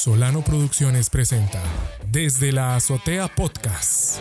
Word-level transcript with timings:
Solano 0.00 0.40
Producciones 0.42 1.10
presenta 1.10 1.62
Desde 2.10 2.52
la 2.52 2.74
Azotea 2.74 3.28
Podcast. 3.28 4.18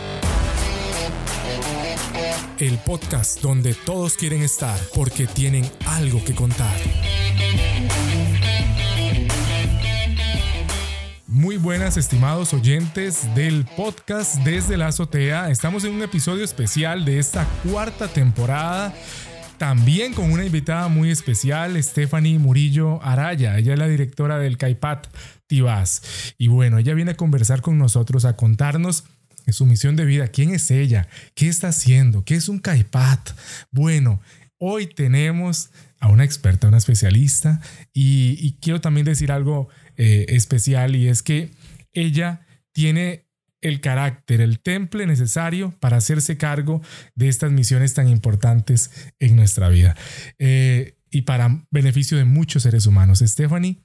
El 2.59 2.78
podcast 2.79 3.39
donde 3.39 3.73
todos 3.73 4.15
quieren 4.15 4.42
estar 4.42 4.78
porque 4.94 5.26
tienen 5.26 5.63
algo 5.88 6.21
que 6.26 6.36
contar. 6.36 6.76
Muy 11.28 11.55
buenas 11.55 11.96
estimados 11.96 12.54
oyentes 12.54 13.34
del 13.34 13.64
podcast 13.77 14.36
Desde 14.43 14.75
la 14.75 14.88
Azotea. 14.88 15.50
Estamos 15.50 15.86
en 15.86 15.93
un 15.93 16.02
episodio 16.02 16.43
especial 16.43 17.05
de 17.05 17.20
esta 17.20 17.48
cuarta 17.64 18.09
temporada 18.09 18.93
también 19.57 20.14
con 20.14 20.32
una 20.32 20.46
invitada 20.46 20.88
muy 20.88 21.11
especial, 21.11 21.82
Stephanie 21.84 22.39
Murillo 22.39 23.04
Araya. 23.04 23.57
Ella 23.57 23.73
es 23.73 23.80
la 23.80 23.89
directora 23.89 24.39
del 24.39 24.57
CAIPAT 24.57 25.07
Y 25.50 26.48
bueno, 26.48 26.78
ella 26.78 26.94
viene 26.94 27.12
a 27.12 27.18
conversar 27.18 27.62
con 27.62 27.78
nosotros, 27.78 28.26
a 28.26 28.36
contarnos 28.36 29.06
su 29.52 29.66
misión 29.66 29.96
de 29.96 30.06
vida, 30.06 30.28
quién 30.28 30.54
es 30.54 30.70
ella, 30.72 31.08
qué 31.34 31.48
está 31.48 31.70
haciendo, 31.70 32.23
qué 32.23 32.36
es 32.36 32.50
un 32.50 32.59
CAIPAT. 32.59 33.31
Bueno, 33.72 34.22
hoy 34.58 34.88
tenemos 34.88 35.72
a 36.00 36.08
una 36.08 36.23
experta, 36.23 36.67
una 36.67 36.78
especialista, 36.78 37.62
y, 37.94 38.58
quiero 38.62 38.80
también 38.80 39.06
decir 39.06 39.31
algo 39.31 39.70
eh, 39.98 40.28
especial, 40.30 40.95
y 40.95 41.08
es 41.08 41.23
que 41.23 41.52
ella 41.94 42.45
tiene 42.72 43.28
el 43.61 43.81
carácter, 43.81 44.39
el 44.39 44.59
temple 44.59 45.06
necesario 45.06 45.73
para 45.80 45.97
hacerse 45.97 46.38
cargo 46.38 46.81
de 47.16 47.28
estas 47.28 47.52
misiones 47.52 47.94
tan 47.94 48.08
importantes 48.08 49.11
en 49.20 49.36
nuestra 49.36 49.67
vida 49.67 49.97
eh, 50.38 50.95
y 51.11 51.23
para 51.23 51.66
beneficio 51.70 52.17
de 52.17 52.23
muchos 52.23 52.64
seres 52.64 52.86
humanos. 52.86 53.20
Stephanie 53.20 53.81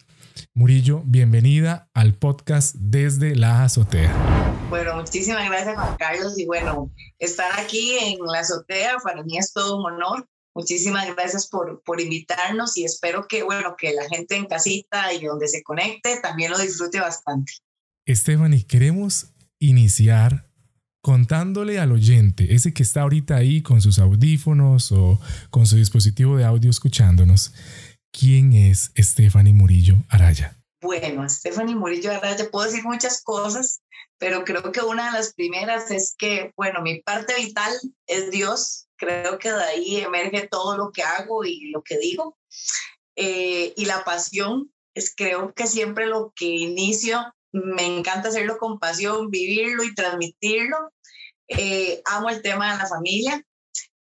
Murillo, 0.55 1.03
bienvenida 1.05 1.89
al 1.95 2.15
podcast 2.15 2.75
desde 2.77 3.37
la 3.37 3.65
azotea. 3.65 4.13
Bueno, 4.69 4.97
muchísimas 4.97 5.49
gracias 5.49 5.75
Juan 5.75 5.97
Carlos 5.97 6.39
y 6.39 6.47
bueno, 6.47 6.91
estar 7.19 7.51
aquí 7.59 7.97
en 7.99 8.19
la 8.25 8.41
azotea 8.41 8.97
para 9.03 9.23
mí 9.23 9.39
es 9.39 9.53
todo 9.53 9.79
un 9.79 9.93
honor. 9.93 10.29
Muchísimas 10.55 11.07
gracias 11.15 11.49
por, 11.49 11.83
por 11.85 12.01
invitarnos 12.01 12.77
y 12.77 12.85
espero 12.85 13.27
que, 13.29 13.43
bueno, 13.43 13.75
que 13.77 13.93
la 13.93 14.09
gente 14.09 14.37
en 14.37 14.47
casita 14.47 15.13
y 15.13 15.25
donde 15.25 15.49
se 15.49 15.63
conecte 15.63 16.21
también 16.21 16.53
lo 16.53 16.59
disfrute 16.59 17.01
bastante. 17.01 17.53
Stephanie, 18.09 18.65
queremos 18.67 19.35
iniciar 19.59 20.49
contándole 21.05 21.79
al 21.79 21.93
oyente, 21.93 22.55
ese 22.55 22.73
que 22.73 22.83
está 22.83 23.03
ahorita 23.03 23.37
ahí 23.37 23.63
con 23.63 23.83
sus 23.83 23.99
audífonos 23.99 24.91
o 24.91 25.21
con 25.51 25.67
su 25.67 25.77
dispositivo 25.77 26.39
de 26.39 26.45
audio 26.45 26.71
escuchándonos, 26.71 27.53
¿quién 28.19 28.53
es 28.53 28.93
Stephanie 28.97 29.53
Murillo 29.53 29.97
Araya? 30.09 30.57
Bueno, 30.81 31.29
Stephanie 31.29 31.75
Murillo 31.75 32.13
Araya, 32.13 32.49
puedo 32.51 32.67
decir 32.67 32.85
muchas 32.85 33.23
cosas, 33.23 33.83
pero 34.19 34.45
creo 34.45 34.71
que 34.71 34.81
una 34.81 35.07
de 35.07 35.19
las 35.19 35.35
primeras 35.35 35.91
es 35.91 36.15
que, 36.17 36.53
bueno, 36.57 36.81
mi 36.83 37.01
parte 37.01 37.35
vital 37.37 37.73
es 38.07 38.31
Dios. 38.31 38.87
Creo 38.97 39.39
que 39.39 39.51
de 39.51 39.65
ahí 39.65 39.97
emerge 39.97 40.47
todo 40.49 40.77
lo 40.77 40.93
que 40.93 41.03
hago 41.03 41.45
y 41.45 41.71
lo 41.71 41.83
que 41.83 41.99
digo. 41.99 42.39
Eh, 43.17 43.73
y 43.77 43.85
la 43.87 44.05
pasión 44.05 44.73
es 44.95 45.13
creo 45.15 45.53
que 45.53 45.67
siempre 45.67 46.07
lo 46.07 46.33
que 46.37 46.47
inicio 46.47 47.35
me 47.53 47.85
encanta 47.85 48.29
hacerlo 48.29 48.59
con 48.59 48.79
pasión, 48.79 49.31
vivirlo 49.31 49.83
y 49.83 49.95
transmitirlo. 49.95 50.93
Eh, 51.49 52.01
amo 52.05 52.31
el 52.31 52.43
tema 52.43 52.73
de 52.73 52.79
la 52.79 52.87
familia. 52.87 53.45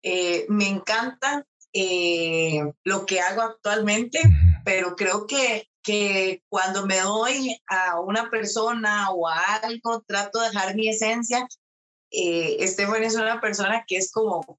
Eh, 0.03 0.47
me 0.49 0.69
encanta 0.69 1.47
eh, 1.73 2.63
lo 2.85 3.07
que 3.07 3.21
hago 3.21 3.43
actualmente, 3.43 4.21
pero 4.65 4.97
creo 4.97 5.27
que, 5.27 5.69
que 5.83 6.43
cuando 6.49 6.87
me 6.87 7.01
doy 7.01 7.61
a 7.67 8.01
una 8.01 8.31
persona 8.31 9.11
o 9.11 9.29
a 9.29 9.57
algo, 9.57 10.03
trato 10.07 10.41
de 10.41 10.49
dejar 10.49 10.75
mi 10.75 10.89
esencia. 10.89 11.47
Estefan 12.11 13.05
es 13.05 13.15
una 13.15 13.41
persona 13.41 13.85
que 13.87 13.97
es 13.97 14.11
como 14.11 14.59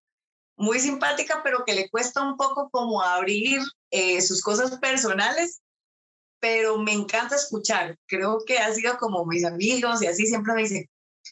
muy 0.55 0.79
simpática, 0.79 1.41
pero 1.43 1.65
que 1.65 1.75
le 1.75 1.89
cuesta 1.89 2.21
un 2.21 2.37
poco 2.37 2.69
como 2.69 3.01
abrir 3.01 3.61
sus 4.21 4.41
cosas 4.41 4.77
personales 4.79 5.61
pero 6.41 6.77
me 6.79 6.91
encanta 6.91 7.35
escuchar. 7.35 7.97
Creo 8.07 8.39
que 8.45 8.57
ha 8.57 8.73
sido 8.73 8.97
como 8.97 9.25
mis 9.25 9.45
amigos 9.45 10.01
y 10.01 10.07
así 10.07 10.25
siempre 10.25 10.53
me 10.53 10.63
dicen, 10.63 10.89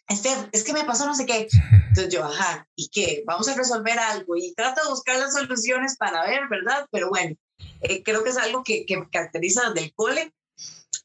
este, 0.10 0.30
es 0.52 0.64
que 0.64 0.74
me 0.74 0.84
pasó 0.84 1.06
no 1.06 1.16
sé 1.16 1.26
qué. 1.26 1.48
Entonces 1.90 2.14
yo, 2.14 2.24
ajá, 2.26 2.68
¿y 2.76 2.90
qué? 2.90 3.24
Vamos 3.26 3.48
a 3.48 3.56
resolver 3.56 3.98
algo 4.00 4.36
y 4.36 4.54
trato 4.54 4.82
de 4.84 4.90
buscar 4.90 5.18
las 5.18 5.34
soluciones 5.34 5.96
para 5.98 6.26
ver, 6.26 6.42
¿verdad? 6.50 6.88
Pero 6.92 7.10
bueno, 7.10 7.36
eh, 7.82 8.04
creo 8.04 8.24
que 8.24 8.32
es 8.32 8.38
algo 8.38 8.64
que, 8.64 8.86
que 8.86 8.98
me 8.98 9.10
caracteriza 9.10 9.70
desde 9.70 9.88
el 9.88 9.94
cole. 9.94 10.34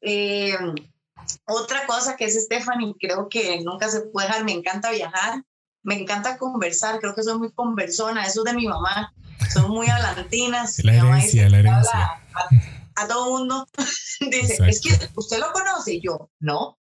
Eh, 0.00 0.56
otra 1.47 1.87
cosa 1.87 2.16
que 2.16 2.25
es 2.25 2.43
Stephanie, 2.43 2.94
creo 2.98 3.28
que 3.28 3.60
nunca 3.60 3.88
se 3.88 4.00
puede 4.00 4.26
dejar, 4.26 4.44
me 4.44 4.53
encanta 4.53 4.91
viajar, 4.91 5.43
me 5.82 5.98
encanta 6.00 6.38
conversar, 6.38 6.98
creo 7.00 7.14
que 7.14 7.22
soy 7.22 7.38
muy 7.38 7.53
conversona, 7.53 8.26
eso 8.26 8.41
es 8.41 8.53
de 8.53 8.56
mi 8.56 8.66
mamá, 8.66 9.14
son 9.53 9.70
muy 9.70 9.87
hablantinas. 9.88 10.82
La 10.82 10.94
herencia, 10.94 11.48
la 11.48 11.59
herencia 11.59 12.20
a 12.97 13.09
todo 13.09 13.38
mundo. 13.38 13.66
Dice, 14.20 14.59
es 14.66 14.81
que 14.81 15.09
usted 15.14 15.38
lo 15.38 15.53
conoce 15.53 15.94
y 15.94 16.00
yo, 16.00 16.31
no. 16.41 16.78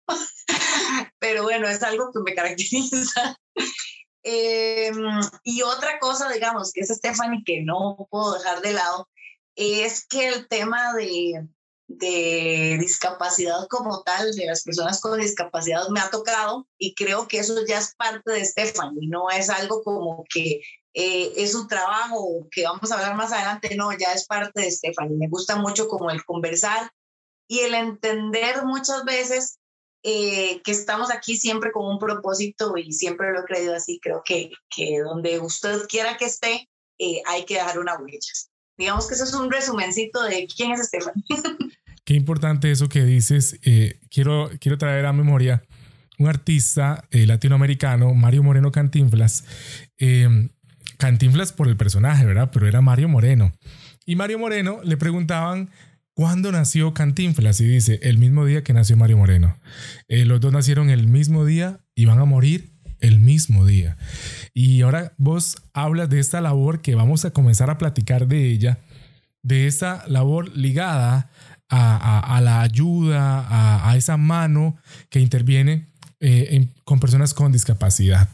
Pero 1.18 1.42
bueno, 1.42 1.68
es 1.68 1.82
algo 1.82 2.10
que 2.12 2.20
me 2.20 2.34
caracteriza. 2.34 3.36
Em, 4.24 5.20
y 5.42 5.62
otra 5.62 5.98
cosa, 5.98 6.30
digamos, 6.30 6.70
que 6.72 6.82
es 6.82 6.90
Stephanie, 6.90 7.42
que 7.44 7.62
no 7.62 8.06
puedo 8.08 8.34
dejar 8.34 8.60
de 8.60 8.72
lado, 8.72 9.08
es 9.56 10.06
que 10.06 10.28
el 10.28 10.46
tema 10.46 10.94
de, 10.94 11.48
de 11.88 12.76
discapacidad 12.78 13.66
como 13.68 14.04
tal, 14.04 14.32
de 14.36 14.46
las 14.46 14.62
personas 14.62 15.00
con 15.00 15.20
discapacidad, 15.20 15.88
me 15.88 15.98
ha 15.98 16.08
tocado 16.08 16.68
y 16.78 16.94
creo 16.94 17.26
que 17.26 17.40
eso 17.40 17.66
ya 17.66 17.78
es 17.78 17.96
parte 17.96 18.30
de 18.30 18.44
Stephanie, 18.44 19.08
no 19.08 19.28
es 19.28 19.50
algo 19.50 19.82
como 19.82 20.24
que 20.32 20.60
eh, 20.94 21.32
es 21.36 21.54
un 21.54 21.68
trabajo 21.68 22.46
que 22.50 22.64
vamos 22.64 22.92
a 22.92 22.96
hablar 22.96 23.16
más 23.16 23.32
adelante, 23.32 23.74
no, 23.76 23.92
ya 23.92 24.12
es 24.12 24.26
parte 24.26 24.62
de 24.62 24.70
Stephanie. 24.70 25.16
Me 25.16 25.28
gusta 25.28 25.56
mucho 25.56 25.88
como 25.88 26.10
el 26.10 26.24
conversar 26.24 26.90
y 27.48 27.60
el 27.60 27.74
entender 27.74 28.64
muchas 28.64 29.04
veces 29.04 29.58
eh, 30.02 30.60
que 30.62 30.72
estamos 30.72 31.10
aquí 31.10 31.36
siempre 31.36 31.72
con 31.72 31.86
un 31.86 31.98
propósito 31.98 32.76
y 32.76 32.92
siempre 32.92 33.32
lo 33.32 33.40
he 33.40 33.44
creído 33.44 33.74
así. 33.74 34.00
Creo 34.02 34.22
que, 34.24 34.50
que 34.74 35.00
donde 35.00 35.38
usted 35.38 35.86
quiera 35.88 36.16
que 36.16 36.26
esté, 36.26 36.68
eh, 36.98 37.22
hay 37.26 37.44
que 37.44 37.54
dejar 37.54 37.78
una 37.78 37.96
huella. 37.96 38.20
Digamos 38.76 39.06
que 39.06 39.14
eso 39.14 39.24
es 39.24 39.34
un 39.34 39.50
resumencito 39.50 40.22
de 40.22 40.46
quién 40.54 40.72
es 40.72 40.86
Stephanie. 40.86 41.24
Qué 42.04 42.14
importante 42.14 42.72
eso 42.72 42.88
que 42.88 43.04
dices. 43.04 43.60
quiero, 44.10 44.50
quiero 44.58 44.76
traer 44.76 45.06
a 45.06 45.12
memoria 45.12 45.62
un 46.18 46.26
artista 46.26 47.06
latinoamericano, 47.12 48.12
Mario 48.12 48.42
Moreno 48.42 48.72
Cantinflas, 48.72 49.44
Cantinflas 50.98 51.52
por 51.52 51.68
el 51.68 51.76
personaje, 51.76 52.24
¿verdad? 52.26 52.50
Pero 52.52 52.66
era 52.66 52.80
Mario 52.80 53.08
Moreno. 53.08 53.52
Y 54.04 54.16
Mario 54.16 54.40
Moreno 54.40 54.80
le 54.82 54.96
preguntaban 54.96 55.70
cuándo 56.14 56.52
nació 56.52 56.94
Cantinflas 56.94 57.60
y 57.60 57.66
dice, 57.66 58.00
el 58.02 58.18
mismo 58.18 58.44
día 58.44 58.62
que 58.62 58.72
nació 58.72 58.96
Mario 58.96 59.18
Moreno. 59.18 59.58
Eh, 60.08 60.24
los 60.24 60.40
dos 60.40 60.52
nacieron 60.52 60.90
el 60.90 61.06
mismo 61.06 61.44
día 61.44 61.80
y 61.94 62.04
van 62.04 62.18
a 62.18 62.24
morir 62.24 62.72
el 63.00 63.20
mismo 63.20 63.66
día. 63.66 63.96
Y 64.54 64.82
ahora 64.82 65.14
vos 65.18 65.56
hablas 65.72 66.08
de 66.08 66.20
esta 66.20 66.40
labor 66.40 66.80
que 66.80 66.94
vamos 66.94 67.24
a 67.24 67.30
comenzar 67.32 67.70
a 67.70 67.78
platicar 67.78 68.28
de 68.28 68.46
ella, 68.46 68.78
de 69.42 69.66
esa 69.66 70.04
labor 70.06 70.56
ligada 70.56 71.30
a, 71.68 72.40
la 72.42 72.60
ayuda, 72.60 73.88
a, 73.88 73.96
esa 73.96 74.18
mano 74.18 74.76
que 75.08 75.20
interviene 75.20 75.88
eh, 76.20 76.68
con 76.84 77.00
personas 77.00 77.32
con 77.32 77.50
discapacidad 77.50 78.28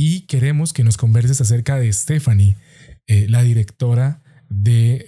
y 0.00 0.20
queremos 0.22 0.72
que 0.72 0.84
nos 0.84 0.96
converses 0.96 1.40
acerca 1.40 1.74
de 1.74 1.92
Stephanie, 1.92 2.56
eh, 3.08 3.26
la 3.28 3.42
directora 3.42 4.22
de, 4.48 5.06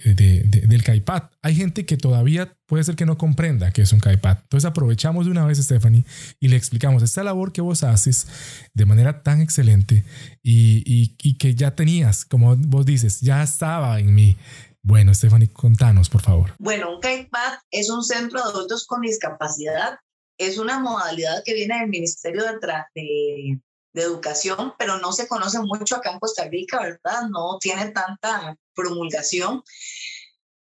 del 0.67 0.83
CAIPAT. 0.83 1.33
Hay 1.41 1.55
gente 1.55 1.85
que 1.85 1.97
todavía 1.97 2.55
puede 2.65 2.83
ser 2.83 2.95
que 2.95 3.05
no 3.05 3.17
comprenda 3.17 3.71
que 3.71 3.81
es 3.81 3.93
un 3.93 3.99
CAIPAT. 3.99 4.43
Entonces 4.43 4.69
aprovechamos 4.69 5.25
de 5.25 5.31
una 5.31 5.45
vez, 5.45 5.57
Stephanie, 5.57 6.05
y 6.39 6.47
le 6.47 6.57
explicamos 6.57 7.03
esta 7.03 7.23
labor 7.23 7.51
que 7.51 7.61
vos 7.61 7.83
haces 7.83 8.27
de 8.73 8.85
manera 8.85 9.23
tan 9.23 9.41
excelente 9.41 10.05
y, 10.43 11.15
y 11.21 11.37
que 11.37 11.55
ya 11.55 11.75
tenías, 11.75 12.25
como 12.25 12.55
vos 12.55 12.85
dices, 12.85 13.21
ya 13.21 13.43
estaba 13.43 13.99
en 13.99 14.13
mí. 14.13 14.37
Bueno, 14.83 15.13
Stephanie, 15.13 15.51
contanos, 15.51 16.09
por 16.09 16.21
favor. 16.21 16.53
Bueno, 16.57 16.95
un 16.95 17.01
CAIPAT 17.01 17.59
es 17.69 17.89
un 17.89 18.03
centro 18.03 18.39
de 18.39 18.49
adultos 18.49 18.85
con 18.87 19.01
discapacidad. 19.01 19.99
Es 20.39 20.57
una 20.57 20.79
modalidad 20.79 21.43
que 21.45 21.53
viene 21.53 21.79
del 21.79 21.89
Ministerio 21.89 22.43
de, 22.43 22.57
de 22.95 23.59
de 23.93 24.03
educación, 24.03 24.73
pero 24.77 24.97
no 24.99 25.11
se 25.11 25.27
conoce 25.27 25.59
mucho 25.59 25.95
acá 25.95 26.11
en 26.11 26.19
Costa 26.19 26.47
Rica, 26.47 26.79
¿verdad? 26.79 27.27
No 27.29 27.57
tiene 27.59 27.89
tanta 27.89 28.55
promulgación. 28.81 29.63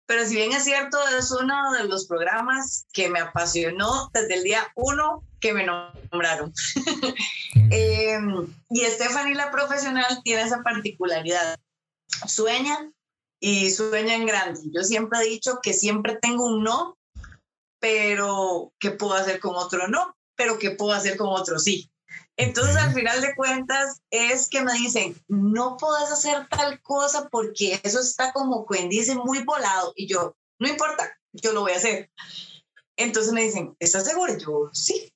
Pero 0.06 0.26
si 0.26 0.36
bien 0.36 0.54
es 0.54 0.64
cierto, 0.64 0.98
es 1.18 1.32
uno 1.32 1.74
de 1.74 1.84
los 1.84 2.08
programas 2.08 2.86
que 2.94 3.10
me 3.10 3.20
apasionó 3.20 4.10
desde 4.14 4.36
el 4.36 4.44
día 4.44 4.68
uno 4.76 5.24
que 5.40 5.54
me 5.54 5.66
nombraron. 5.66 6.54
Em, 7.72 8.48
y 8.70 8.82
Stephanie, 8.82 9.36
la 9.36 9.52
profesional, 9.52 10.22
tiene 10.24 10.44
esa 10.44 10.64
particularidad. 10.64 11.58
Sueña 12.26 12.92
y 13.40 13.70
sueña 13.72 14.16
en 14.16 14.26
grande. 14.26 14.62
Yo 14.74 14.84
siempre 14.84 15.20
he 15.20 15.30
dicho 15.30 15.60
que 15.62 15.74
siempre 15.74 16.18
tengo 16.22 16.46
un 16.46 16.64
no 16.64 16.98
pero 17.80 18.74
¿qué 18.80 18.92
puedo 18.92 19.14
hacer 19.14 19.40
con 19.40 19.56
otro 19.56 19.88
no? 19.88 20.16
Pero 20.36 20.58
¿qué 20.60 20.72
puedo 20.72 20.94
hacer 20.94 21.18
con 21.18 21.30
otro 21.30 21.60
sí? 21.60 21.90
Entonces, 22.38 22.76
al 22.76 22.94
final 22.94 23.20
de 23.22 23.34
cuentas, 23.36 24.02
es 24.12 24.48
que 24.48 24.62
me 24.62 24.74
dicen, 24.74 25.20
no 25.28 25.78
puedes 25.78 26.12
hacer 26.12 26.48
tal 26.50 26.82
cosa 26.82 27.28
porque 27.30 27.80
eso 27.84 28.00
está 28.00 28.32
como 28.32 28.66
quien 28.66 28.90
dice 28.90 29.16
muy 29.16 29.44
volado. 29.44 29.94
Y 29.96 30.08
yo, 30.08 30.36
no 30.60 30.68
importa, 30.68 31.18
yo 31.34 31.54
lo 31.54 31.62
voy 31.62 31.72
a 31.72 31.78
hacer. 31.78 32.12
Entonces 32.96 33.34
me 33.34 33.44
dicen, 33.44 33.76
¿estás 33.80 34.06
seguro? 34.06 34.38
Yo, 34.38 34.70
sí. 34.74 35.12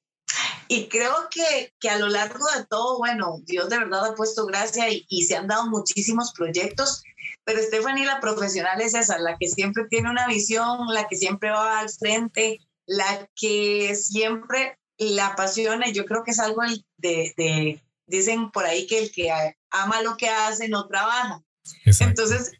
Y 0.67 0.87
creo 0.87 1.27
que, 1.29 1.73
que 1.79 1.89
a 1.89 1.99
lo 1.99 2.07
largo 2.07 2.45
de 2.55 2.65
todo, 2.65 2.97
bueno, 2.97 3.39
Dios 3.43 3.69
de 3.69 3.77
verdad 3.77 4.05
ha 4.05 4.15
puesto 4.15 4.45
gracia 4.45 4.89
y, 4.89 5.05
y 5.09 5.23
se 5.23 5.35
han 5.35 5.47
dado 5.47 5.67
muchísimos 5.67 6.31
proyectos, 6.31 7.03
pero 7.43 7.61
Stephanie, 7.61 8.05
la 8.05 8.19
profesional 8.19 8.79
es 8.81 8.93
esa, 8.93 9.17
la 9.19 9.37
que 9.37 9.47
siempre 9.47 9.85
tiene 9.89 10.09
una 10.09 10.27
visión, 10.27 10.87
la 10.93 11.07
que 11.07 11.17
siempre 11.17 11.49
va 11.49 11.79
al 11.79 11.89
frente, 11.89 12.59
la 12.85 13.29
que 13.35 13.95
siempre 13.95 14.77
la 15.09 15.27
apasiona. 15.27 15.87
Y 15.87 15.93
yo 15.93 16.05
creo 16.05 16.23
que 16.23 16.31
es 16.31 16.39
algo 16.39 16.61
de, 16.97 17.33
de, 17.37 17.81
dicen 18.05 18.51
por 18.51 18.65
ahí 18.65 18.87
que 18.87 18.99
el 18.99 19.11
que 19.11 19.31
ama 19.69 20.01
lo 20.01 20.17
que 20.17 20.29
hace 20.29 20.69
no 20.69 20.87
trabaja. 20.87 21.41
Entonces, 21.85 22.51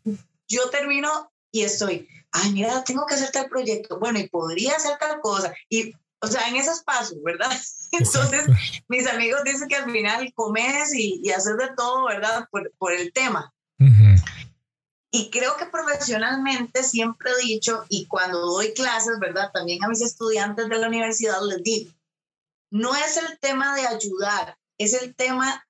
yo 0.48 0.70
termino 0.70 1.32
y 1.52 1.62
estoy, 1.64 2.08
ay, 2.32 2.52
mira, 2.52 2.84
tengo 2.84 3.06
que 3.06 3.16
hacer 3.16 3.32
tal 3.32 3.50
proyecto, 3.50 4.00
bueno, 4.00 4.20
y 4.20 4.30
podría 4.30 4.76
hacer 4.76 4.98
tal 5.00 5.20
cosa, 5.20 5.54
y, 5.70 5.94
o 6.22 6.28
sea, 6.28 6.48
en 6.48 6.56
esos 6.56 6.82
pasos, 6.84 7.18
¿verdad? 7.24 7.52
Entonces, 7.92 8.48
mis 8.88 9.08
amigos 9.08 9.42
dicen 9.44 9.68
que 9.68 9.76
al 9.76 9.92
final 9.92 10.32
comes 10.34 10.94
y, 10.94 11.20
y 11.24 11.32
haces 11.32 11.58
de 11.58 11.70
todo, 11.76 12.06
¿verdad? 12.06 12.48
Por, 12.52 12.72
por 12.78 12.94
el 12.94 13.12
tema. 13.12 13.54
Y 15.14 15.30
creo 15.30 15.58
que 15.58 15.66
profesionalmente 15.66 16.84
siempre 16.84 17.32
he 17.32 17.46
dicho, 17.46 17.84
y 17.90 18.06
cuando 18.06 18.40
doy 18.40 18.74
clases, 18.74 19.20
¿verdad? 19.20 19.52
También 19.54 19.84
a 19.84 19.90
mis 19.90 20.02
estudiantes 20.02 20.70
de 20.70 20.78
la 20.78 20.88
universidad 20.88 21.42
les 21.46 21.62
digo, 21.64 21.92
no 22.72 22.96
es 22.96 23.18
el 23.18 23.38
tema 23.40 23.76
de 23.76 23.86
ayudar, 23.86 24.58
es 24.78 24.94
el 24.94 25.16
tema 25.16 25.66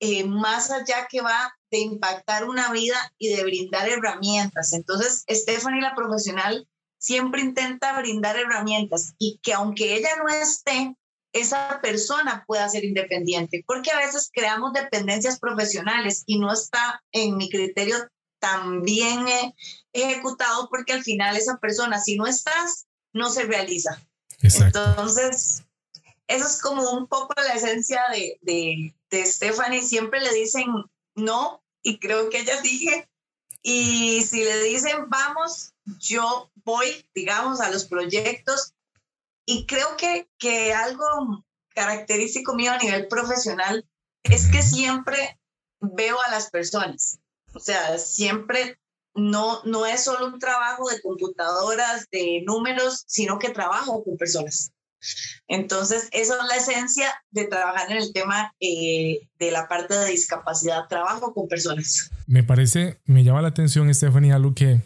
eh, 0.00 0.24
más 0.24 0.70
allá 0.70 1.06
que 1.10 1.20
va 1.20 1.54
de 1.70 1.78
impactar 1.80 2.44
una 2.44 2.70
vida 2.72 3.12
y 3.18 3.34
de 3.34 3.42
brindar 3.42 3.88
herramientas. 3.88 4.72
Entonces, 4.72 5.24
Stephanie, 5.28 5.82
la 5.82 5.94
profesional, 5.94 6.66
siempre 6.98 7.42
intenta 7.42 7.98
brindar 7.98 8.38
herramientas 8.38 9.14
y 9.18 9.38
que 9.42 9.52
aunque 9.52 9.96
ella 9.96 10.10
no 10.16 10.28
esté, 10.28 10.96
esa 11.32 11.80
persona 11.82 12.44
pueda 12.46 12.68
ser 12.68 12.84
independiente, 12.84 13.64
porque 13.66 13.90
a 13.90 13.98
veces 13.98 14.30
creamos 14.32 14.72
dependencias 14.72 15.40
profesionales 15.40 16.22
y 16.26 16.38
no 16.38 16.52
está 16.52 17.02
en 17.10 17.36
mi 17.36 17.50
criterio 17.50 17.96
tan 18.38 18.82
bien 18.82 19.26
eh, 19.26 19.54
ejecutado 19.92 20.68
porque 20.70 20.92
al 20.92 21.02
final 21.02 21.36
esa 21.36 21.58
persona, 21.58 21.98
si 21.98 22.16
no 22.16 22.26
estás, 22.26 22.86
no 23.12 23.30
se 23.30 23.44
realiza. 23.44 24.00
Entonces, 24.40 25.64
eso 26.26 26.46
es 26.46 26.60
como 26.60 26.90
un 26.92 27.06
poco 27.06 27.34
la 27.36 27.54
esencia 27.54 28.02
de, 28.12 28.38
de, 28.42 28.94
de 29.10 29.26
Stephanie. 29.26 29.82
Siempre 29.82 30.20
le 30.20 30.32
dicen 30.32 30.66
no 31.14 31.62
y 31.82 31.98
creo 31.98 32.30
que 32.30 32.40
ella 32.40 32.60
dije, 32.62 33.08
y 33.62 34.22
si 34.22 34.42
le 34.44 34.62
dicen 34.64 35.08
vamos, 35.08 35.72
yo 35.98 36.50
voy, 36.64 37.06
digamos, 37.14 37.60
a 37.60 37.70
los 37.70 37.84
proyectos 37.84 38.74
y 39.46 39.66
creo 39.66 39.96
que, 39.96 40.28
que 40.38 40.72
algo 40.72 41.44
característico 41.74 42.54
mío 42.54 42.72
a 42.72 42.78
nivel 42.78 43.08
profesional 43.08 43.86
es 44.22 44.48
que 44.50 44.62
siempre 44.62 45.38
veo 45.80 46.20
a 46.22 46.30
las 46.30 46.50
personas. 46.50 47.18
O 47.52 47.60
sea, 47.60 47.98
siempre 47.98 48.78
no, 49.14 49.62
no 49.64 49.86
es 49.86 50.04
solo 50.04 50.26
un 50.26 50.38
trabajo 50.38 50.88
de 50.88 51.00
computadoras, 51.02 52.08
de 52.10 52.42
números, 52.46 53.04
sino 53.06 53.38
que 53.38 53.50
trabajo 53.50 54.02
con 54.02 54.16
personas. 54.16 54.72
Entonces, 55.48 56.08
esa 56.12 56.34
es 56.34 56.48
la 56.48 56.56
esencia 56.56 57.06
de 57.30 57.44
trabajar 57.44 57.90
en 57.90 57.98
el 57.98 58.12
tema 58.12 58.54
eh, 58.60 59.28
de 59.38 59.50
la 59.50 59.68
parte 59.68 59.94
de 59.94 60.10
discapacidad, 60.10 60.88
trabajo 60.88 61.34
con 61.34 61.48
personas. 61.48 62.10
Me 62.26 62.42
parece, 62.42 62.98
me 63.04 63.24
llama 63.24 63.42
la 63.42 63.48
atención, 63.48 63.92
Stephanie, 63.94 64.32
algo 64.32 64.54
que, 64.54 64.80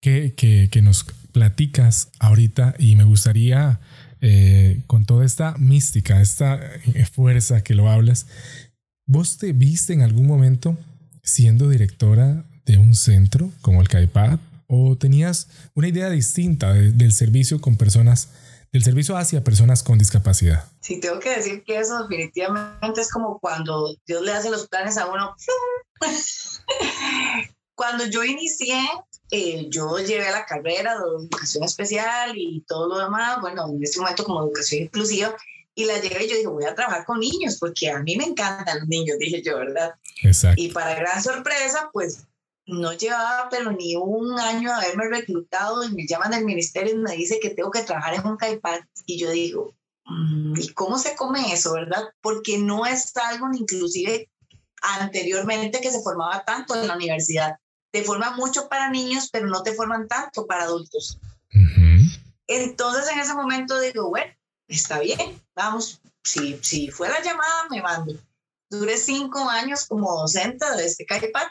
que, 0.00 0.34
que, 0.70 0.82
nos 0.82 1.04
platicas 1.32 2.08
ahorita 2.18 2.74
y 2.78 2.96
me 2.96 3.04
gustaría, 3.04 3.80
eh, 4.20 4.80
con 4.86 5.04
toda 5.04 5.24
esta 5.24 5.54
mística, 5.58 6.20
esta 6.20 6.60
fuerza 7.12 7.62
que 7.62 7.74
lo 7.74 7.90
hablas, 7.90 8.26
¿vos 9.06 9.38
te 9.38 9.52
viste 9.52 9.92
en 9.92 10.02
algún 10.02 10.26
momento 10.26 10.76
siendo 11.22 11.68
directora 11.68 12.44
de 12.64 12.78
un 12.78 12.94
centro 12.94 13.50
como 13.60 13.80
el 13.80 13.88
CAIPAD 13.88 14.38
o 14.66 14.96
tenías 14.96 15.48
una 15.74 15.88
idea 15.88 16.08
distinta 16.10 16.72
del 16.72 17.12
servicio 17.12 17.60
con 17.60 17.76
personas 17.76 18.28
del 18.72 18.84
servicio 18.84 19.16
hacia 19.16 19.42
personas 19.42 19.82
con 19.82 19.98
discapacidad. 19.98 20.64
Sí, 20.80 21.00
tengo 21.00 21.18
que 21.18 21.30
decir 21.30 21.64
que 21.64 21.78
eso 21.78 22.02
definitivamente 22.02 23.00
es 23.00 23.10
como 23.10 23.38
cuando 23.40 23.96
Dios 24.06 24.22
le 24.22 24.32
hace 24.32 24.50
los 24.50 24.68
planes 24.68 24.96
a 24.96 25.06
uno. 25.06 25.34
cuando 27.74 28.06
yo 28.06 28.22
inicié, 28.22 28.78
eh, 29.30 29.66
yo 29.70 29.98
llevé 29.98 30.30
la 30.30 30.44
carrera 30.44 30.94
de 30.98 31.04
educación 31.04 31.64
especial 31.64 32.32
y 32.36 32.62
todo 32.68 32.88
lo 32.88 32.98
demás, 32.98 33.40
bueno, 33.40 33.66
en 33.68 33.82
este 33.82 34.00
momento 34.00 34.24
como 34.24 34.44
educación 34.44 34.82
inclusiva, 34.82 35.34
y 35.74 35.84
la 35.84 35.98
llevé 35.98 36.24
y 36.24 36.28
yo 36.28 36.36
dije, 36.36 36.46
voy 36.46 36.64
a 36.64 36.74
trabajar 36.74 37.04
con 37.04 37.20
niños, 37.20 37.56
porque 37.58 37.90
a 37.90 38.00
mí 38.00 38.16
me 38.16 38.24
encantan 38.24 38.80
los 38.80 38.88
niños, 38.88 39.18
dije 39.18 39.42
yo, 39.42 39.56
¿verdad? 39.56 39.94
Exacto. 40.22 40.60
Y 40.60 40.68
para 40.68 40.94
gran 40.94 41.22
sorpresa, 41.22 41.88
pues 41.92 42.24
no 42.70 42.92
llevaba 42.92 43.48
pero 43.50 43.72
ni 43.72 43.96
un 43.96 44.38
año 44.38 44.70
de 44.70 44.76
haberme 44.76 45.08
reclutado 45.08 45.84
y 45.84 45.92
me 45.92 46.06
llaman 46.06 46.30
del 46.30 46.44
ministerio 46.44 46.94
y 46.94 46.98
me 46.98 47.12
dice 47.12 47.40
que 47.40 47.50
tengo 47.50 47.70
que 47.70 47.82
trabajar 47.82 48.14
en 48.14 48.26
un 48.26 48.36
CAIPAD 48.36 48.80
y 49.06 49.18
yo 49.18 49.30
digo, 49.30 49.74
¿y 50.56 50.68
cómo 50.72 50.98
se 50.98 51.14
come 51.16 51.52
eso, 51.52 51.72
verdad? 51.72 52.04
Porque 52.20 52.58
no 52.58 52.86
es 52.86 53.16
algo 53.16 53.48
inclusive 53.52 54.28
anteriormente 54.82 55.80
que 55.80 55.90
se 55.90 56.02
formaba 56.02 56.44
tanto 56.44 56.74
en 56.74 56.86
la 56.86 56.96
universidad. 56.96 57.56
Te 57.92 58.04
forman 58.04 58.36
mucho 58.36 58.68
para 58.68 58.88
niños, 58.88 59.28
pero 59.32 59.46
no 59.48 59.62
te 59.62 59.74
forman 59.74 60.06
tanto 60.08 60.46
para 60.46 60.64
adultos. 60.64 61.18
Entonces 62.46 63.08
en 63.12 63.20
ese 63.20 63.34
momento 63.34 63.78
digo, 63.80 64.08
bueno, 64.08 64.32
está 64.68 65.00
bien, 65.00 65.40
vamos, 65.54 66.00
si, 66.24 66.58
si 66.62 66.90
fue 66.90 67.08
la 67.08 67.22
llamada, 67.22 67.66
me 67.70 67.82
mando. 67.82 68.14
Duré 68.68 68.96
cinco 68.96 69.48
años 69.48 69.86
como 69.86 70.14
docente 70.20 70.64
de 70.76 70.86
este 70.86 71.04
CAIPAD 71.04 71.48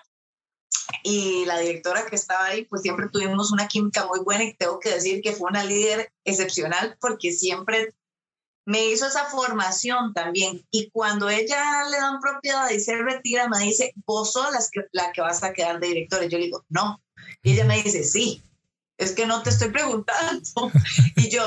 y 1.03 1.45
la 1.45 1.59
directora 1.59 2.05
que 2.05 2.15
estaba 2.15 2.45
ahí, 2.45 2.65
pues 2.65 2.81
siempre 2.81 3.09
tuvimos 3.09 3.51
una 3.51 3.67
química 3.67 4.05
muy 4.07 4.19
buena 4.19 4.43
y 4.43 4.55
tengo 4.55 4.79
que 4.79 4.91
decir 4.91 5.21
que 5.21 5.33
fue 5.33 5.49
una 5.49 5.63
líder 5.63 6.11
excepcional 6.25 6.97
porque 6.99 7.31
siempre 7.31 7.93
me 8.65 8.85
hizo 8.85 9.07
esa 9.07 9.25
formación 9.25 10.13
también. 10.13 10.65
Y 10.71 10.89
cuando 10.91 11.29
ella 11.29 11.83
le 11.89 11.97
dan 11.97 12.19
propiedad 12.19 12.69
y 12.69 12.79
se 12.79 12.95
retira, 12.97 13.47
me 13.47 13.59
dice, 13.59 13.93
vos 14.05 14.33
sos 14.33 14.51
la 14.51 14.59
que, 14.71 14.87
la 14.91 15.11
que 15.11 15.21
vas 15.21 15.43
a 15.43 15.53
quedar 15.53 15.79
de 15.79 15.87
directora. 15.87 16.25
Yo 16.25 16.37
le 16.37 16.45
digo, 16.45 16.65
no. 16.69 17.01
Y 17.41 17.53
ella 17.53 17.65
me 17.65 17.81
dice, 17.81 18.03
sí, 18.03 18.43
es 18.97 19.13
que 19.13 19.25
no 19.25 19.41
te 19.41 19.49
estoy 19.49 19.69
preguntando. 19.71 20.71
y 21.15 21.29
yo, 21.29 21.43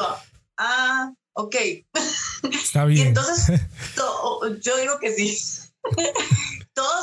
ah, 0.56 1.12
ok. 1.34 1.56
Está 2.52 2.86
bien. 2.86 3.06
Y 3.06 3.08
entonces, 3.08 3.60
yo 4.60 4.76
digo 4.78 4.98
que 5.00 5.12
sí 5.12 5.38
todo 6.74 7.02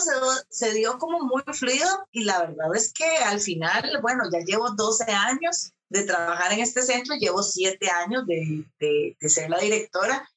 se, 0.50 0.74
dio 0.74 0.98
como 0.98 1.20
muy 1.20 1.44
fluido 1.54 1.88
y 2.12 2.24
la 2.24 2.40
verdad 2.40 2.76
es 2.76 2.94
que 2.94 3.06
al 3.06 3.40
final, 3.40 4.00
bueno, 4.02 4.24
ya 4.32 4.40
llevo 4.40 4.72
12 4.72 5.12
años 5.12 5.72
de 5.90 6.04
trabajar 6.04 6.54
en 6.54 6.60
este 6.60 6.82
centro, 6.82 7.16
llevo 7.16 7.44
7 7.44 7.90
años 7.90 8.26
de, 8.28 8.66
de, 8.80 9.30
ser 9.30 9.50
la 9.50 9.60
directora 9.60 10.28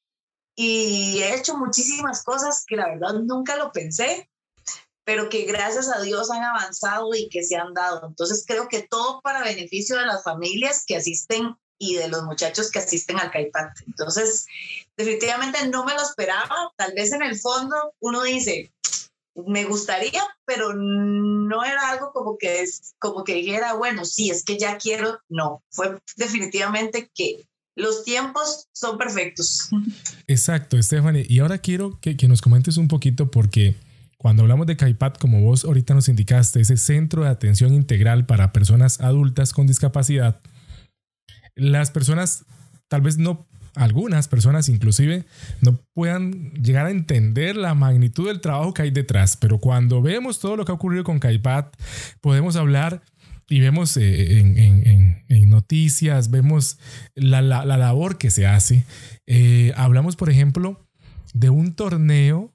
y 0.54 1.20
he 1.20 1.34
hecho 1.34 1.56
muchísimas 1.56 2.22
cosas 2.24 2.64
que 2.66 2.76
la 2.76 2.88
verdad 2.88 3.14
nunca 3.14 3.56
lo 3.56 3.72
pensé, 3.72 4.30
pero 5.04 5.28
que 5.28 5.44
gracias 5.44 5.88
a 5.88 6.00
Dios 6.00 6.30
han 6.30 6.42
avanzado 6.42 7.14
y 7.14 7.28
que 7.28 7.42
se 7.42 7.56
han 7.56 7.74
dado. 7.74 8.06
Entonces 8.06 8.44
creo 8.46 8.68
que 8.68 8.82
todo 8.82 9.20
para 9.22 9.42
beneficio 9.42 9.98
de 9.98 10.06
las 10.06 10.22
familias 10.22 10.84
que 10.86 10.96
asisten 10.96 11.56
y 11.78 11.96
de 11.96 12.06
los 12.06 12.22
muchachos 12.22 12.70
que 12.70 12.78
asisten 12.78 13.18
al 13.18 13.32
CAIPAT. 13.32 13.72
Entonces, 13.88 14.46
definitivamente 14.96 15.66
no 15.66 15.84
me 15.84 15.94
lo 15.94 16.02
esperaba. 16.02 16.72
Tal 16.76 16.92
vez 16.94 17.12
en 17.12 17.22
el 17.22 17.36
fondo 17.36 17.94
uno 17.98 18.22
dice, 18.22 18.72
me 19.34 19.64
gustaría, 19.64 20.20
pero 20.44 20.74
no 20.74 21.64
era 21.64 21.90
algo 21.90 22.12
como 22.12 22.36
que 22.38 22.60
es 22.62 22.94
como 22.98 23.24
que 23.24 23.34
dijera, 23.34 23.74
bueno, 23.74 24.04
sí, 24.04 24.30
es 24.30 24.44
que 24.44 24.58
ya 24.58 24.76
quiero, 24.78 25.18
no, 25.28 25.62
fue 25.70 25.98
definitivamente 26.16 27.10
que 27.14 27.46
los 27.74 28.04
tiempos 28.04 28.68
son 28.72 28.98
perfectos. 28.98 29.70
Exacto, 30.26 30.80
Stephanie. 30.82 31.26
Y 31.28 31.38
ahora 31.38 31.58
quiero 31.58 31.98
que, 32.00 32.16
que 32.16 32.28
nos 32.28 32.42
comentes 32.42 32.76
un 32.76 32.88
poquito 32.88 33.30
porque 33.30 33.76
cuando 34.18 34.42
hablamos 34.42 34.66
de 34.66 34.76
CAIPAT, 34.76 35.18
como 35.18 35.40
vos 35.40 35.64
ahorita 35.64 35.94
nos 35.94 36.08
indicaste, 36.08 36.60
ese 36.60 36.76
centro 36.76 37.24
de 37.24 37.30
atención 37.30 37.72
integral 37.74 38.26
para 38.26 38.52
personas 38.52 39.00
adultas 39.00 39.52
con 39.52 39.66
discapacidad, 39.66 40.40
las 41.54 41.90
personas 41.90 42.44
tal 42.88 43.00
vez 43.00 43.18
no 43.18 43.48
algunas 43.74 44.28
personas 44.28 44.68
inclusive 44.68 45.24
no 45.60 45.80
puedan 45.94 46.52
llegar 46.52 46.86
a 46.86 46.90
entender 46.90 47.56
la 47.56 47.74
magnitud 47.74 48.28
del 48.28 48.40
trabajo 48.40 48.74
que 48.74 48.82
hay 48.82 48.90
detrás, 48.90 49.36
pero 49.36 49.58
cuando 49.58 50.02
vemos 50.02 50.40
todo 50.40 50.56
lo 50.56 50.64
que 50.64 50.72
ha 50.72 50.74
ocurrido 50.74 51.04
con 51.04 51.18
CAIPAT, 51.18 51.74
podemos 52.20 52.56
hablar 52.56 53.02
y 53.48 53.60
vemos 53.60 53.96
eh, 53.96 54.38
en, 54.38 55.22
noticias, 55.48 56.30
vemos 56.30 56.78
la, 57.14 57.42
labor 57.42 58.16
que 58.16 58.30
se 58.30 58.46
hace. 58.46 58.86
Eh, 59.26 59.74
hablamos, 59.76 60.16
por 60.16 60.30
ejemplo, 60.30 60.80
de 61.34 61.50
un 61.50 61.74
torneo 61.74 62.54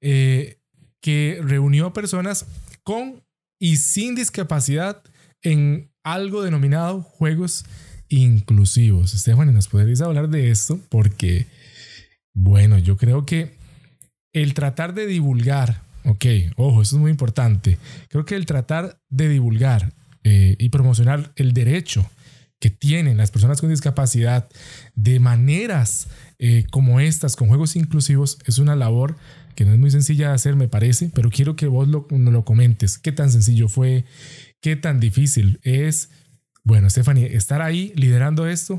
eh, 0.00 0.58
que 1.02 1.40
reunió 1.42 1.86
a 1.86 1.92
personas 1.92 2.46
con 2.82 3.22
y 3.60 3.76
sin 3.76 4.14
discapacidad 4.14 5.02
en 5.42 5.90
algo 6.02 6.42
denominado 6.42 7.02
juegos 7.02 7.66
inclusivos. 8.08 9.12
Stephanie, 9.12 9.52
¿nos 9.52 9.68
podrías 9.68 10.00
hablar 10.00 10.28
de 10.28 10.50
esto? 10.50 10.80
Porque, 10.88 11.46
bueno, 12.34 12.78
yo 12.78 12.96
creo 12.96 13.26
que 13.26 13.56
el 14.32 14.54
tratar 14.54 14.94
de 14.94 15.06
divulgar, 15.06 15.82
ok, 16.04 16.24
ojo, 16.56 16.82
eso 16.82 16.96
es 16.96 17.00
muy 17.00 17.10
importante. 17.10 17.78
Creo 18.08 18.24
que 18.24 18.36
el 18.36 18.46
tratar 18.46 19.00
de 19.08 19.28
divulgar 19.28 19.92
eh, 20.24 20.56
y 20.58 20.68
promocionar 20.68 21.32
el 21.36 21.52
derecho 21.52 22.08
que 22.60 22.70
tienen 22.70 23.16
las 23.16 23.30
personas 23.30 23.60
con 23.60 23.70
discapacidad 23.70 24.48
de 24.94 25.20
maneras 25.20 26.08
eh, 26.38 26.64
como 26.70 27.00
estas, 27.00 27.36
con 27.36 27.48
juegos 27.48 27.76
inclusivos, 27.76 28.38
es 28.46 28.58
una 28.58 28.74
labor 28.74 29.16
que 29.54 29.64
no 29.64 29.72
es 29.72 29.78
muy 29.78 29.90
sencilla 29.90 30.28
de 30.28 30.34
hacer, 30.34 30.56
me 30.56 30.68
parece, 30.68 31.10
pero 31.12 31.30
quiero 31.30 31.56
que 31.56 31.66
vos 31.66 31.88
lo, 31.88 32.06
lo 32.10 32.44
comentes. 32.44 32.98
¿Qué 32.98 33.12
tan 33.12 33.30
sencillo 33.30 33.68
fue? 33.68 34.04
¿Qué 34.60 34.76
tan 34.76 35.00
difícil 35.00 35.60
es? 35.62 36.10
Bueno, 36.68 36.90
Stephanie, 36.90 37.34
estar 37.34 37.62
ahí 37.62 37.94
liderando 37.94 38.46
esto, 38.46 38.78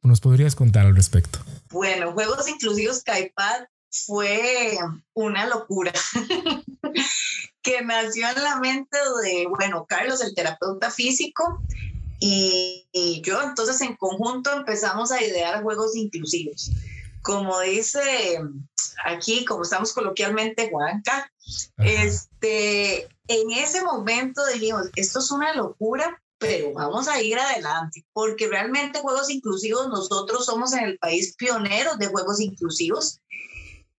¿nos 0.00 0.18
podrías 0.18 0.54
contar 0.54 0.86
al 0.86 0.96
respecto? 0.96 1.40
Bueno, 1.68 2.12
Juegos 2.12 2.48
Inclusivos 2.48 3.02
CAIPAD 3.02 3.66
fue 3.90 4.78
una 5.12 5.44
locura 5.44 5.92
que 7.62 7.82
nació 7.82 8.30
en 8.30 8.42
la 8.42 8.58
mente 8.60 8.96
de, 9.22 9.46
bueno, 9.46 9.84
Carlos, 9.86 10.22
el 10.22 10.34
terapeuta 10.34 10.90
físico, 10.90 11.62
y, 12.18 12.88
yo 13.22 13.42
entonces 13.42 13.78
en 13.82 13.94
conjunto 13.96 14.50
empezamos 14.50 15.12
a 15.12 15.22
idear 15.22 15.62
juegos 15.62 15.94
inclusivos. 15.96 16.70
Como 17.20 17.60
dice 17.60 18.40
aquí, 19.04 19.44
como 19.44 19.64
estamos 19.64 19.92
coloquialmente, 19.92 20.70
Juanca, 20.70 21.30
este, 21.76 23.02
en 23.26 23.50
ese 23.50 23.84
momento 23.84 24.40
dijimos, 24.46 24.86
esto 24.96 25.18
es 25.18 25.30
una 25.30 25.52
locura, 25.52 26.18
pero 26.38 26.72
vamos 26.72 27.08
a 27.08 27.20
ir 27.20 27.38
adelante, 27.38 28.06
porque 28.12 28.48
realmente 28.48 29.00
juegos 29.00 29.28
inclusivos, 29.28 29.88
nosotros 29.88 30.46
somos 30.46 30.72
en 30.72 30.84
el 30.84 30.98
país 30.98 31.34
pioneros 31.36 31.98
de 31.98 32.06
juegos 32.06 32.40
inclusivos. 32.40 33.20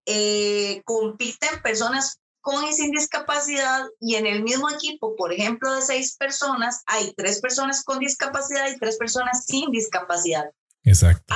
Eh, 0.06 0.82
compiten 0.86 1.62
personas 1.62 2.20
con 2.42 2.64
y 2.66 2.74
sin 2.74 2.92
discapacidad 2.92 3.86
y 4.00 4.16
en 4.16 4.26
el 4.26 4.44
mismo 4.44 4.70
equipo, 4.70 5.16
por 5.16 5.34
ejemplo, 5.34 5.74
de 5.76 5.82
seis 5.82 6.16
personas, 6.18 6.82
hay 6.88 7.14
tres 7.16 7.42
personas 7.42 7.84
con 7.84 8.00
discapacidad 8.00 8.70
y 8.70 8.80
tres 8.80 8.98
personas 8.98 9.46
sin 9.46 9.70
discapacidad. 9.72 10.46
Exacto. 10.84 11.36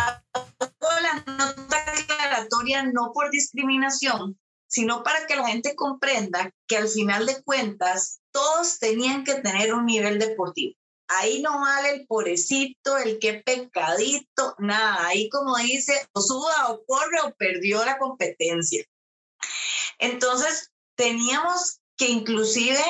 La 0.79 1.23
nota 1.27 1.77
aclaratoria 1.99 2.83
no 2.83 3.11
por 3.13 3.29
discriminación, 3.29 4.39
sino 4.67 5.03
para 5.03 5.27
que 5.27 5.35
la 5.35 5.47
gente 5.47 5.75
comprenda 5.75 6.51
que 6.67 6.77
al 6.77 6.87
final 6.87 7.25
de 7.25 7.43
cuentas 7.43 8.21
todos 8.31 8.79
tenían 8.79 9.23
que 9.23 9.35
tener 9.35 9.73
un 9.73 9.85
nivel 9.85 10.17
deportivo. 10.17 10.75
Ahí 11.17 11.41
no 11.41 11.59
vale 11.59 11.91
el 11.91 12.07
pobrecito, 12.07 12.97
el 12.97 13.19
que 13.19 13.41
pecadito, 13.45 14.55
nada. 14.59 15.07
Ahí 15.07 15.29
como 15.29 15.57
dice, 15.57 15.93
o 16.13 16.21
suba 16.21 16.69
o 16.69 16.83
corre 16.85 17.19
o 17.23 17.33
perdió 17.35 17.83
la 17.85 17.97
competencia. 17.97 18.85
Entonces, 19.99 20.71
teníamos 20.95 21.79
que 21.97 22.09
inclusive 22.09 22.81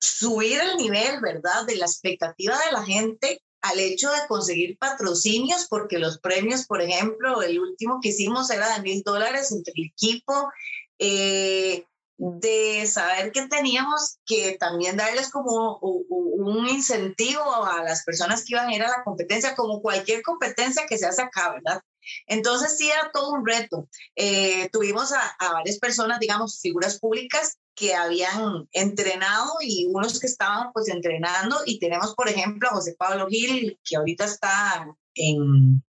subir 0.00 0.60
el 0.60 0.76
nivel, 0.76 1.20
¿verdad?, 1.20 1.64
de 1.66 1.76
la 1.76 1.86
expectativa 1.86 2.58
de 2.58 2.72
la 2.72 2.84
gente 2.84 3.42
al 3.62 3.80
hecho 3.80 4.10
de 4.10 4.26
conseguir 4.28 4.76
patrocinios, 4.76 5.66
porque 5.70 5.98
los 5.98 6.18
premios, 6.18 6.66
por 6.66 6.82
ejemplo, 6.82 7.40
el 7.40 7.58
último 7.58 7.98
que 8.02 8.10
hicimos 8.10 8.50
era 8.50 8.74
de 8.74 8.82
mil 8.82 9.02
dólares 9.02 9.50
entre 9.52 9.72
el 9.74 9.86
equipo. 9.86 10.50
Eh, 10.98 11.86
de 12.16 12.86
saber 12.86 13.32
que 13.32 13.48
teníamos 13.48 14.18
que 14.24 14.56
también 14.58 14.96
darles 14.96 15.30
como 15.30 15.78
un 15.80 16.68
incentivo 16.68 17.64
a 17.64 17.82
las 17.82 18.04
personas 18.04 18.44
que 18.44 18.54
iban 18.54 18.68
a 18.68 18.74
ir 18.74 18.82
a 18.82 18.88
la 18.88 19.04
competencia, 19.04 19.54
como 19.54 19.82
cualquier 19.82 20.22
competencia 20.22 20.86
que 20.88 20.98
se 20.98 21.06
hace 21.06 21.22
acá, 21.22 21.52
¿verdad? 21.52 21.82
Entonces 22.26 22.76
sí 22.76 22.90
era 22.90 23.10
todo 23.12 23.32
un 23.32 23.46
reto. 23.46 23.88
Eh, 24.14 24.68
tuvimos 24.70 25.12
a, 25.12 25.52
varias 25.52 25.78
personas, 25.78 26.20
digamos, 26.20 26.60
figuras 26.60 26.98
públicas 26.98 27.58
que 27.74 27.94
habían 27.94 28.68
entrenado 28.72 29.52
y 29.60 29.86
unos 29.90 30.20
que 30.20 30.26
estaban 30.26 30.72
pues 30.72 30.88
entrenando 30.88 31.56
y 31.66 31.78
tenemos, 31.78 32.14
por 32.14 32.28
ejemplo, 32.28 32.68
a 32.68 32.74
José 32.74 32.94
Pablo 32.96 33.26
Gil, 33.28 33.78
que 33.84 33.96
ahorita 33.96 34.26
está 34.26 34.86
en, 35.14 35.82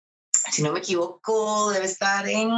si 0.52 0.62
no 0.62 0.72
me 0.72 0.78
equivoco, 0.78 1.70
debe 1.70 1.86
estar 1.86 2.28
en 2.28 2.50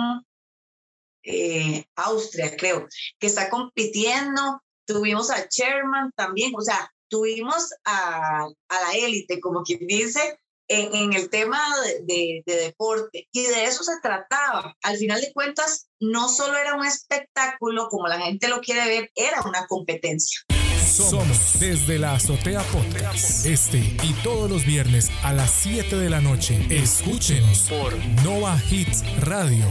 eh, 1.24 1.84
Austria, 1.96 2.56
creo, 2.56 2.86
que 3.18 3.26
está 3.26 3.50
compitiendo. 3.50 4.62
Tuvimos 4.86 5.30
a 5.30 5.46
Sherman 5.50 6.12
también, 6.14 6.52
o 6.56 6.60
sea, 6.60 6.90
tuvimos 7.08 7.70
a, 7.84 8.44
a 8.44 8.80
la 8.80 8.92
élite, 8.94 9.40
como 9.40 9.62
quien 9.62 9.86
dice, 9.86 10.38
en, 10.68 10.94
en 10.94 11.12
el 11.12 11.30
tema 11.30 11.60
de, 12.04 12.42
de, 12.44 12.56
deporte. 12.56 13.28
Y 13.32 13.42
de 13.44 13.64
eso 13.64 13.84
se 13.84 14.00
trataba. 14.02 14.76
Al 14.82 14.96
final 14.96 15.20
de 15.20 15.32
cuentas, 15.32 15.88
no 16.00 16.28
solo 16.28 16.56
era 16.56 16.74
un 16.74 16.84
espectáculo 16.84 17.88
como 17.88 18.08
la 18.08 18.20
gente 18.20 18.48
lo 18.48 18.60
quiere 18.60 18.86
ver, 18.86 19.10
era 19.14 19.42
una 19.42 19.66
competencia. 19.66 20.40
Somos 20.84 21.58
desde 21.58 21.98
la 21.98 22.14
Azotea 22.14 22.62
Podcast. 22.64 23.46
Este 23.46 23.78
y 23.78 24.12
todos 24.22 24.50
los 24.50 24.64
viernes 24.64 25.10
a 25.22 25.32
las 25.32 25.50
7 25.50 25.96
de 25.96 26.10
la 26.10 26.20
noche. 26.20 26.60
Escúchenos 26.70 27.68
por 27.68 27.96
Nova 28.22 28.60
Hits 28.70 29.02
Radio. 29.22 29.64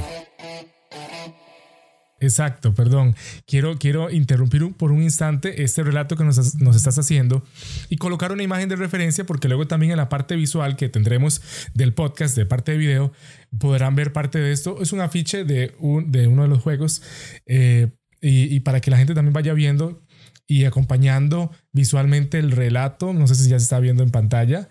Exacto, 2.24 2.74
perdón. 2.74 3.16
Quiero, 3.46 3.78
quiero 3.78 4.10
interrumpir 4.10 4.74
por 4.78 4.92
un 4.92 5.04
instante 5.04 5.64
este 5.64 5.84
relato 5.84 6.16
que 6.16 6.24
nos, 6.24 6.56
nos, 6.56 6.76
estás 6.76 6.98
haciendo 6.98 7.44
y 7.90 7.98
colocar 7.98 8.32
una 8.32 8.44
imagen 8.44 8.70
de 8.70 8.78
referencia 8.78 9.26
porque 9.26 9.50
luego 9.50 9.68
también 9.68 9.92
en 9.92 9.98
la 9.98 10.08
parte 10.08 10.36
visual 10.36 10.78
que 10.78 10.88
tendremos 10.88 11.42
del 11.74 11.94
podcast, 11.94 12.38
de 12.38 12.46
parte 12.46 12.72
de 12.72 12.78
video, 12.78 13.12
podrán 13.58 13.96
ver 13.96 14.14
parte 14.14 14.40
de 14.40 14.54
esto. 14.54 14.82
Es 14.82 14.94
un 14.94 15.02
afiche 15.02 15.44
de, 15.44 15.76
un, 15.80 16.12
de 16.12 16.28
uno 16.28 16.44
de 16.44 16.48
los 16.48 16.62
juegos 16.62 17.02
eh, 17.46 17.90
y, 18.22 18.62
para 18.62 18.80
que 18.80 18.90
la 18.90 18.98
gente 18.98 19.14
también 19.14 19.34
vaya 19.34 19.54
viendo 19.54 20.02
y 20.48 20.64
acompañando 20.64 21.52
visualmente 21.74 22.40
el 22.40 22.52
relato. 22.52 23.14
No 23.14 23.28
sé 23.28 23.36
si 23.36 23.50
ya 23.50 23.60
se 23.60 23.64
está 23.64 23.82
viendo 23.82 24.02
en 24.02 24.12
pantalla. 24.12 24.70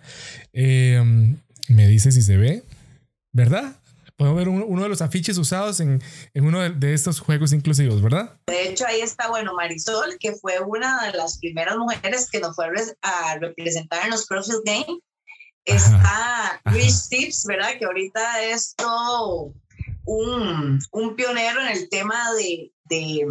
Eh, 0.54 1.37
me 1.68 1.87
dice 1.87 2.12
si 2.12 2.23
se 2.23 2.38
ve, 2.38 2.64
¿verdad? 3.30 3.82
Podemos 4.23 4.38
ver 4.38 4.49
uno, 4.49 4.83
de 4.85 4.88
los 4.88 5.02
afiches 5.02 5.37
usados 5.37 5.81
en, 5.81 6.00
en 6.33 6.45
uno 6.45 6.61
de, 6.61 6.95
estos 6.95 7.19
juegos 7.19 7.52
inclusivos, 7.52 8.00
¿verdad? 8.00 8.38
De 8.47 8.69
hecho, 8.69 8.87
ahí 8.87 9.00
está, 9.00 9.29
bueno, 9.29 9.52
Marisol, 9.55 10.17
que 10.21 10.35
fue 10.35 10.61
una 10.61 11.07
de 11.07 11.19
las 11.19 11.38
primeras 11.38 11.76
mujeres 11.76 12.31
que 12.31 12.38
nos 12.38 12.55
fue 12.55 12.67
a 13.02 13.38
representar 13.41 14.05
en 14.05 14.11
los 14.11 14.25
CrossFit 14.26 14.61
Games. 14.64 15.02
Está 15.64 16.61
Rich 16.67 17.09
Tips, 17.09 17.47
¿verdad? 17.47 17.71
Que 17.81 17.85
ahorita 17.85 18.45
es 18.45 18.76
todo 18.76 19.52
un, 20.05 20.81
un 20.93 21.17
pionero 21.17 21.61
en 21.61 21.76
el 21.76 21.88
tema 21.88 22.33
de, 22.35 22.71
de, 22.85 23.26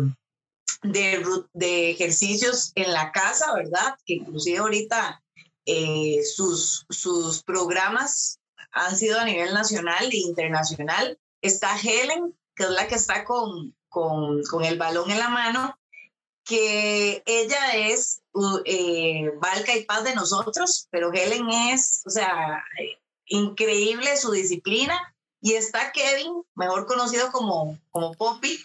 de, 0.84 1.26
de, 1.54 1.92
ejercicios 1.92 2.74
en 2.76 2.92
la 2.92 3.14
casa, 3.14 3.54
¿verdad? 3.54 3.96
Que 4.06 4.16
inclusive 4.16 4.58
ahorita 4.58 5.24
eh, 5.66 6.22
sus, 6.26 6.86
sus 6.90 7.44
programas 7.44 8.41
han 8.72 8.98
sido 8.98 9.20
a 9.20 9.26
nivel 9.26 9.54
nacional 9.54 10.10
e 10.12 10.18
internacional. 10.18 11.20
Está 11.42 11.78
Helen, 11.80 12.36
que 12.56 12.64
es 12.64 12.70
la 12.70 12.88
que 12.88 12.96
está 12.96 13.24
con, 13.26 13.76
con, 13.90 14.44
con 14.44 14.64
el 14.64 14.78
balón 14.78 15.12
en 15.12 15.20
la 15.20 15.30
mano, 15.30 15.78
que 16.44 17.24
ella 17.26 17.76
es 17.76 18.22
eh, 18.66 19.32
Valca 19.40 19.76
y 19.76 19.86
Paz 19.86 20.04
de 20.04 20.16
nosotros, 20.16 20.88
pero 20.90 21.14
Helen 21.14 21.50
es, 21.50 22.02
o 22.06 22.10
sea, 22.10 22.64
increíble 23.26 24.18
su 24.18 24.32
disciplina. 24.32 25.00
Y 25.44 25.54
está 25.56 25.92
Kevin, 25.92 26.44
mejor 26.54 26.86
conocido 26.86 27.32
como, 27.32 27.76
como 27.90 28.14
Poppy, 28.14 28.64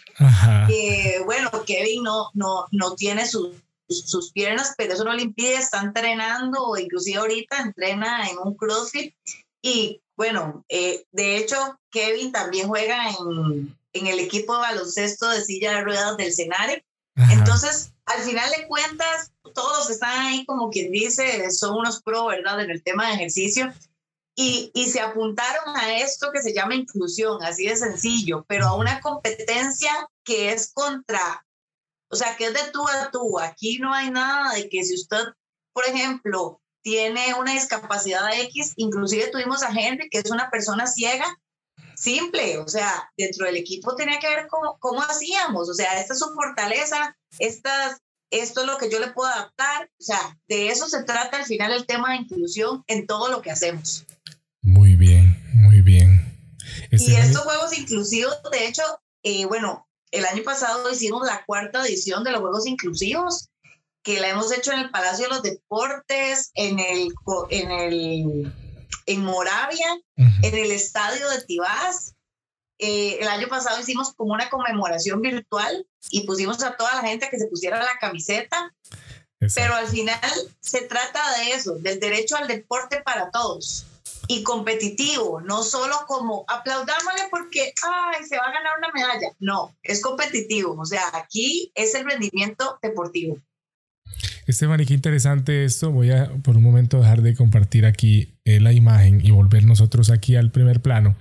que 0.67 1.19
bueno, 1.25 1.49
Kevin 1.65 2.03
no, 2.03 2.29
no, 2.35 2.67
no 2.71 2.93
tiene 2.93 3.25
sus, 3.25 3.55
sus 3.89 4.31
piernas, 4.31 4.75
pero 4.77 4.93
eso 4.93 5.03
no 5.03 5.13
le 5.13 5.23
impide, 5.23 5.55
está 5.55 5.81
entrenando, 5.81 6.77
inclusive 6.77 7.17
ahorita 7.17 7.61
entrena 7.61 8.29
en 8.29 8.37
un 8.37 8.55
CrossFit 8.55 9.15
y 9.61 10.01
bueno, 10.15 10.65
eh, 10.69 11.05
de 11.11 11.37
hecho, 11.37 11.79
Kevin 11.91 12.31
también 12.31 12.67
juega 12.67 13.09
en, 13.09 13.77
en, 13.93 14.07
el 14.07 14.19
equipo 14.19 14.55
de 14.55 14.61
baloncesto 14.61 15.29
de 15.29 15.43
silla 15.43 15.75
de 15.75 15.81
ruedas 15.81 16.17
del 16.17 16.33
Senare. 16.33 16.83
Entonces, 17.31 17.93
al 18.05 18.21
final 18.21 18.49
de 18.51 18.67
cuentas, 18.67 19.31
todos 19.55 19.89
están 19.89 20.27
ahí, 20.27 20.45
como 20.45 20.69
quien 20.69 20.91
dice, 20.91 21.49
son 21.51 21.77
unos 21.77 22.01
pro, 22.03 22.27
¿verdad?, 22.27 22.61
en 22.61 22.69
el 22.69 22.83
tema 22.83 23.07
de 23.07 23.15
ejercicio. 23.15 23.73
Y, 24.35 24.69
y, 24.75 24.85
se 24.89 24.99
apuntaron 24.99 25.75
a 25.75 25.97
esto 25.97 26.31
que 26.31 26.43
se 26.43 26.53
llama 26.53 26.75
inclusión, 26.75 27.43
así 27.43 27.65
de 27.65 27.75
sencillo, 27.75 28.45
pero 28.47 28.67
a 28.67 28.75
una 28.75 29.01
competencia 29.01 29.91
que 30.23 30.51
es 30.51 30.71
contra, 30.73 31.43
o 32.11 32.15
sea, 32.15 32.37
que 32.37 32.45
es 32.45 32.53
de 32.53 32.71
tú 32.71 32.87
a 32.87 33.09
tú. 33.09 33.39
Aquí 33.39 33.79
no 33.79 33.91
hay 33.91 34.11
nada 34.11 34.53
de 34.53 34.69
que 34.69 34.83
si 34.83 34.93
usted 34.93 35.23
por 35.77 35.85
ejemplo, 35.85 36.59
tiene 36.87 37.33
una 37.33 37.51
discapacidad 37.51 38.29
X, 38.43 38.71
inclusive 38.77 39.27
tuvimos 39.27 39.61
a 39.61 39.71
Henry, 39.77 40.09
que 40.09 40.19
es 40.19 40.31
una 40.31 40.49
persona 40.49 40.87
ciega, 40.87 41.25
simple, 41.97 42.59
o 42.59 42.67
sea, 42.69 43.11
dentro 43.17 43.45
del 43.45 43.57
equipo 43.57 43.93
tenía 43.97 44.19
que 44.19 44.29
ver 44.29 44.47
cómo, 44.47 44.77
cómo 44.79 45.01
hacíamos, 45.01 45.67
o 45.67 45.73
sea, 45.73 45.99
esta 45.99 46.13
es 46.13 46.19
su 46.19 46.33
fortaleza, 46.33 47.17
estas, 47.39 47.97
esto 48.31 48.61
es 48.61 48.67
lo 48.67 48.77
que 48.77 48.89
yo 48.89 49.01
le 49.01 49.11
puedo 49.11 49.29
adaptar, 49.29 49.89
o 49.99 50.01
sea, 50.01 50.39
de 50.47 50.69
eso 50.69 50.87
se 50.87 51.03
trata 51.03 51.39
al 51.39 51.45
final 51.45 51.73
el 51.73 51.85
tema 51.85 52.11
de 52.11 52.19
inclusión 52.19 52.85
en 52.87 53.05
todo 53.05 53.27
lo 53.27 53.41
que 53.41 53.51
hacemos. 53.51 54.05
Muy 54.61 54.95
bien, 54.95 55.43
muy 55.55 55.81
bien. 55.81 56.39
y 56.89 57.15
estos 57.15 57.41
juegos 57.41 57.77
inclusivos, 57.77 58.37
de 58.49 58.65
hecho, 58.65 58.83
eh, 59.23 59.45
bueno, 59.45 59.89
el 60.11 60.25
año 60.25 60.43
pasado 60.43 60.89
hicimos 60.89 61.27
la 61.27 61.43
cuarta 61.45 61.85
edición 61.85 62.23
de 62.23 62.31
los 62.31 62.39
juegos 62.39 62.65
inclusivos, 62.65 63.49
que 64.07 64.21
la 64.21 64.29
hemos 64.29 64.53
hecho 64.53 64.71
en 64.71 64.79
el 64.79 64.89
Palacio 64.89 65.25
de 65.25 65.31
los 65.31 65.43
Deportes, 65.43 66.51
en 66.53 66.79
el, 66.79 67.13
en 67.49 67.71
el, 67.71 68.53
en 69.05 69.21
Moravia, 69.21 69.99
en 70.15 70.55
el 70.55 70.71
Estadio 70.71 71.29
de 71.29 71.41
Tibás. 71.41 72.15
Eh, 72.79 73.17
el 73.19 73.27
año 73.27 73.49
pasado 73.49 73.77
hicimos 73.81 74.13
como 74.13 74.31
una 74.31 74.49
conmemoración 74.49 75.19
virtual 75.19 75.85
y 76.09 76.25
pusimos 76.25 76.63
a 76.63 76.77
toda 76.77 76.95
la 76.95 77.01
gente 77.01 77.27
que 77.29 77.37
se 77.37 77.47
pusiera 77.47 77.83
la 77.83 77.99
camiseta. 77.99 78.73
Pero 79.53 79.75
al 79.75 79.87
final 79.87 80.21
se 80.61 80.83
trata 80.83 81.19
de 81.39 81.51
eso, 81.51 81.75
del 81.75 81.99
derecho 81.99 82.37
al 82.37 82.47
deporte 82.47 83.01
para 83.01 83.29
todos 83.29 83.85
y 84.29 84.41
competitivo, 84.43 85.41
no 85.41 85.63
solo 85.63 85.95
como 86.07 86.45
aplaudámosle 86.47 87.27
porque 87.29 87.73
ay, 87.83 88.23
se 88.23 88.37
va 88.37 88.45
a 88.45 88.53
ganar 88.53 88.77
una 88.77 88.91
medalla. 88.93 89.35
No, 89.39 89.75
es 89.83 90.01
competitivo. 90.01 90.77
O 90.79 90.85
sea, 90.85 91.03
aquí 91.13 91.73
es 91.75 91.93
el 91.93 92.05
rendimiento 92.05 92.79
deportivo. 92.81 93.37
Esteban, 94.47 94.79
y 94.79 94.85
qué 94.85 94.93
interesante 94.93 95.65
esto. 95.65 95.91
Voy 95.91 96.11
a 96.11 96.31
por 96.41 96.55
un 96.55 96.63
momento 96.63 96.99
dejar 96.99 97.21
de 97.21 97.35
compartir 97.35 97.85
aquí 97.85 98.39
eh, 98.45 98.61
la 98.61 98.71
imagen 98.71 99.19
y 99.23 99.31
volver 99.31 99.65
nosotros 99.65 100.09
aquí 100.09 100.37
al 100.37 100.51
primer 100.51 100.81
plano. 100.81 101.17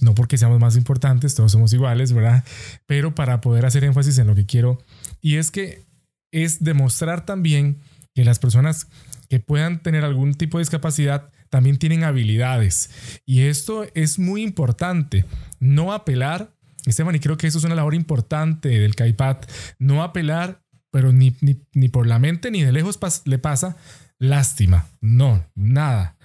No 0.00 0.14
porque 0.14 0.38
seamos 0.38 0.60
más 0.60 0.76
importantes, 0.76 1.34
todos 1.34 1.50
somos 1.50 1.72
iguales, 1.72 2.12
¿verdad? 2.12 2.44
Pero 2.86 3.14
para 3.14 3.40
poder 3.40 3.66
hacer 3.66 3.82
énfasis 3.82 4.18
en 4.18 4.28
lo 4.28 4.36
que 4.36 4.46
quiero. 4.46 4.78
Y 5.20 5.36
es 5.36 5.50
que 5.50 5.84
es 6.30 6.62
demostrar 6.62 7.26
también 7.26 7.78
que 8.14 8.24
las 8.24 8.38
personas 8.38 8.86
que 9.28 9.40
puedan 9.40 9.82
tener 9.82 10.04
algún 10.04 10.34
tipo 10.34 10.58
de 10.58 10.62
discapacidad 10.62 11.30
también 11.50 11.76
tienen 11.76 12.04
habilidades. 12.04 12.90
Y 13.26 13.42
esto 13.42 13.84
es 13.94 14.20
muy 14.20 14.42
importante. 14.42 15.24
No 15.58 15.92
apelar, 15.92 16.54
Esteban, 16.86 17.16
y 17.16 17.20
creo 17.20 17.36
que 17.36 17.48
eso 17.48 17.58
es 17.58 17.64
una 17.64 17.74
labor 17.74 17.96
importante 17.96 18.68
del 18.68 18.94
CAIPAT, 18.94 19.50
no 19.80 20.04
apelar, 20.04 20.62
pero 20.90 21.12
ni, 21.12 21.36
ni, 21.40 21.88
por 21.88 22.06
la 22.06 22.18
mente 22.18 22.50
ni 22.50 22.62
de 22.62 22.72
lejos 22.72 22.98
le 23.24 23.38
pasa 23.38 23.76
lástima. 24.18 24.86
No, 25.00 25.44
nada. 25.54 26.16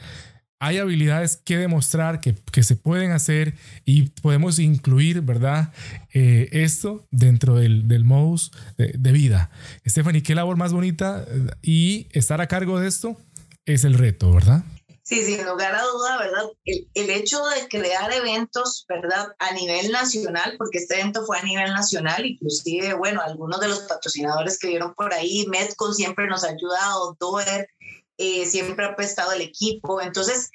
Hay 0.59 0.77
habilidades 0.77 1.35
que 1.37 1.57
demostrar 1.57 2.21
que, 2.21 2.33
que 2.51 2.63
se 2.63 2.75
pueden 2.75 3.11
hacer 3.11 3.55
y 3.83 4.03
podemos 4.21 4.57
incluir, 4.59 5.21
¿verdad? 5.21 5.73
Eh, 6.13 6.49
esto 6.51 7.07
dentro 7.11 7.55
del, 7.55 7.87
del 7.87 8.05
modus 8.05 8.51
de, 8.77 8.95
de 8.97 9.11
vida. 9.11 9.51
Stephanie, 9.85 10.23
qué 10.23 10.33
labor 10.33 10.57
más 10.57 10.73
bonita 10.73 11.25
y 11.61 12.07
estar 12.11 12.41
a 12.41 12.47
cargo 12.47 12.79
de 12.79 12.87
esto 12.87 13.19
es 13.65 13.83
el 13.83 13.95
reto, 13.95 14.31
¿verdad? 14.31 14.63
Sí, 15.07 15.23
sin 15.23 15.45
lugar 15.45 15.75
a 15.75 15.83
duda, 15.83 16.17
¿verdad? 16.17 16.45
El, 16.65 16.89
el, 16.95 17.09
hecho 17.11 17.45
de 17.45 17.67
crear 17.67 18.11
eventos, 18.11 18.87
¿verdad? 18.89 19.35
A 19.37 19.53
nivel 19.53 19.91
nacional, 19.91 20.55
porque 20.57 20.79
este 20.79 20.95
evento 20.95 21.23
fue 21.27 21.37
a 21.37 21.43
nivel 21.43 21.71
nacional, 21.73 22.25
inclusive, 22.25 22.95
bueno, 22.95 23.21
algunos 23.21 23.59
de 23.59 23.67
los 23.67 23.81
patrocinadores 23.81 24.57
que 24.57 24.69
vieron 24.69 24.95
por 24.95 25.13
ahí, 25.13 25.45
Medco 25.47 25.93
siempre 25.93 26.25
nos 26.25 26.43
ha 26.43 26.49
ayudado, 26.49 27.15
Doer 27.19 27.69
eh, 28.17 28.47
siempre 28.47 28.83
ha 28.83 28.95
prestado 28.95 29.33
el 29.33 29.41
equipo, 29.41 30.01
entonces, 30.01 30.49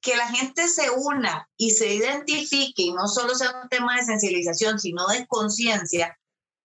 que 0.00 0.16
la 0.16 0.28
gente 0.28 0.68
se 0.68 0.88
una 0.90 1.48
y 1.56 1.70
se 1.70 1.92
identifique 1.92 2.82
y 2.82 2.92
no 2.92 3.08
solo 3.08 3.34
sea 3.34 3.60
un 3.60 3.68
tema 3.68 3.96
de 3.96 4.04
sensibilización, 4.04 4.78
sino 4.78 5.08
de 5.08 5.26
conciencia, 5.26 6.16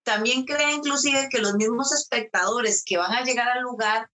también 0.04 0.46
crea 0.46 0.72
inclusive 0.72 1.28
que 1.32 1.40
los 1.40 1.56
mismos 1.56 1.92
espectadores 1.92 2.84
que 2.86 2.98
van 2.98 3.14
a 3.14 3.24
llegar 3.24 3.50
al 3.50 3.64
lugar 3.64 4.12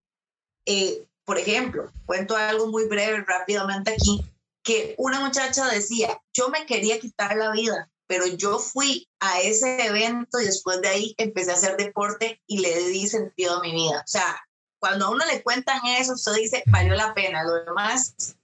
eh, 0.65 1.05
por 1.25 1.37
ejemplo, 1.37 1.91
cuento 2.05 2.35
algo 2.35 2.67
muy 2.67 2.87
breve 2.87 3.23
rápidamente 3.25 3.91
aquí, 3.91 4.23
que 4.63 4.95
una 4.97 5.19
muchacha 5.19 5.67
decía, 5.67 6.21
yo 6.33 6.49
me 6.49 6.65
quería 6.65 6.99
quitar 6.99 7.35
la 7.35 7.51
vida, 7.51 7.89
pero 8.07 8.27
yo 8.27 8.59
fui 8.59 9.07
a 9.19 9.39
ese 9.41 9.85
evento 9.85 10.39
y 10.39 10.45
después 10.45 10.81
de 10.81 10.89
ahí 10.89 11.15
empecé 11.17 11.51
a 11.51 11.55
hacer 11.55 11.77
deporte 11.77 12.41
y 12.45 12.59
le 12.59 12.77
di 12.89 13.07
sentido 13.07 13.57
a 13.57 13.61
mi 13.61 13.71
vida. 13.71 13.99
O 14.05 14.07
sea, 14.07 14.41
cuando 14.79 15.05
a 15.05 15.09
uno 15.11 15.25
le 15.25 15.41
cuentan 15.43 15.79
eso, 15.85 16.13
usted 16.13 16.33
dice, 16.33 16.63
valió 16.67 16.95
la 16.95 17.13
pena. 17.13 17.43
Lo 17.43 17.63
demás, 17.63 18.35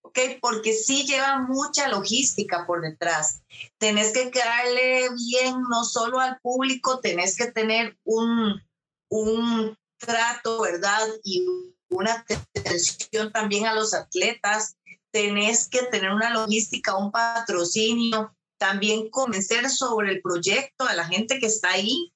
ok, 0.00 0.18
porque 0.40 0.72
sí 0.72 1.04
lleva 1.04 1.40
mucha 1.40 1.88
logística 1.88 2.66
por 2.66 2.80
detrás. 2.80 3.42
Tenés 3.78 4.12
que 4.12 4.30
quedarle 4.30 5.08
bien 5.14 5.60
no 5.68 5.84
solo 5.84 6.20
al 6.20 6.38
público, 6.40 7.00
tenés 7.00 7.36
que 7.36 7.50
tener 7.50 7.98
un, 8.04 8.62
un 9.10 9.76
trato, 9.98 10.62
¿verdad? 10.62 11.06
Y 11.24 11.46
una 11.92 12.24
atención 12.54 13.32
también 13.32 13.66
a 13.66 13.74
los 13.74 13.94
atletas, 13.94 14.76
tenés 15.12 15.68
que 15.68 15.82
tener 15.84 16.10
una 16.10 16.30
logística, 16.30 16.96
un 16.96 17.12
patrocinio, 17.12 18.34
también 18.58 19.10
convencer 19.10 19.68
sobre 19.70 20.12
el 20.12 20.22
proyecto 20.22 20.84
a 20.84 20.94
la 20.94 21.04
gente 21.04 21.38
que 21.38 21.46
está 21.46 21.70
ahí 21.70 22.12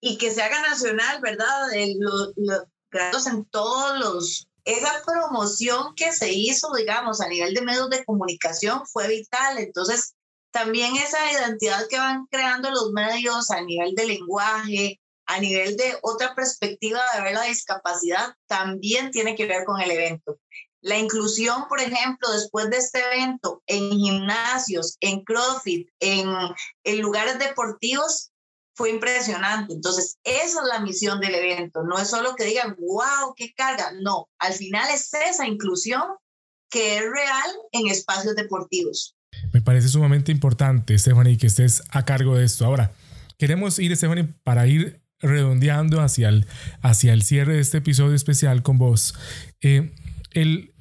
y 0.00 0.18
que 0.18 0.30
se 0.30 0.42
haga 0.42 0.60
nacional, 0.60 1.20
¿verdad? 1.20 1.68
Los, 1.96 3.26
en 3.26 3.44
todos 3.46 3.98
los... 3.98 4.48
Esa 4.64 5.02
promoción 5.04 5.94
que 5.94 6.12
se 6.12 6.32
hizo, 6.32 6.72
digamos, 6.74 7.20
a 7.20 7.28
nivel 7.28 7.54
de 7.54 7.62
medios 7.62 7.90
de 7.90 8.04
comunicación 8.04 8.82
fue 8.86 9.08
vital. 9.08 9.58
Entonces, 9.58 10.14
también 10.50 10.96
esa 10.96 11.18
identidad 11.32 11.86
que 11.88 11.98
van 11.98 12.26
creando 12.30 12.70
los 12.70 12.90
medios 12.92 13.50
a 13.50 13.60
nivel 13.60 13.94
de 13.94 14.06
lenguaje, 14.06 15.00
a 15.26 15.40
nivel 15.40 15.76
de 15.76 15.96
otra 16.02 16.34
perspectiva 16.34 17.00
de 17.14 17.22
ver 17.22 17.34
la 17.34 17.44
discapacidad, 17.44 18.34
también 18.46 19.10
tiene 19.10 19.34
que 19.34 19.46
ver 19.46 19.64
con 19.64 19.80
el 19.80 19.90
evento. 19.90 20.38
La 20.80 20.98
inclusión, 20.98 21.66
por 21.68 21.80
ejemplo, 21.80 22.30
después 22.30 22.68
de 22.68 22.76
este 22.76 23.00
evento, 23.00 23.62
en 23.66 23.90
gimnasios, 23.90 24.96
en 25.00 25.24
CrossFit, 25.24 25.88
en, 26.00 26.28
en 26.84 27.00
lugares 27.00 27.38
deportivos, 27.38 28.32
fue 28.74 28.90
impresionante. 28.90 29.72
Entonces, 29.72 30.18
esa 30.24 30.60
es 30.60 30.68
la 30.68 30.80
misión 30.80 31.20
del 31.20 31.34
evento. 31.36 31.84
No 31.84 31.98
es 31.98 32.08
solo 32.08 32.34
que 32.34 32.44
digan, 32.44 32.76
wow, 32.78 33.32
qué 33.36 33.54
carga. 33.54 33.92
No, 34.00 34.28
al 34.38 34.52
final 34.52 34.90
es 34.92 35.14
esa 35.14 35.46
inclusión 35.46 36.02
que 36.70 36.98
es 36.98 37.02
real 37.02 37.50
en 37.72 37.86
espacios 37.86 38.34
deportivos. 38.34 39.16
Me 39.52 39.60
parece 39.62 39.88
sumamente 39.88 40.32
importante, 40.32 40.98
Stephanie, 40.98 41.38
que 41.38 41.46
estés 41.46 41.82
a 41.90 42.04
cargo 42.04 42.36
de 42.36 42.44
esto. 42.44 42.66
Ahora, 42.66 42.92
queremos 43.38 43.78
ir, 43.78 43.96
Stephanie, 43.96 44.34
para 44.42 44.66
ir 44.66 45.03
redondeando 45.24 46.00
hacia 46.00 46.28
el, 46.28 46.46
hacia 46.82 47.12
el 47.12 47.22
cierre 47.22 47.54
de 47.54 47.60
este 47.60 47.78
episodio 47.78 48.14
especial 48.14 48.62
con 48.62 48.78
vos, 48.78 49.14
eh, 49.60 49.92
el 50.32 50.72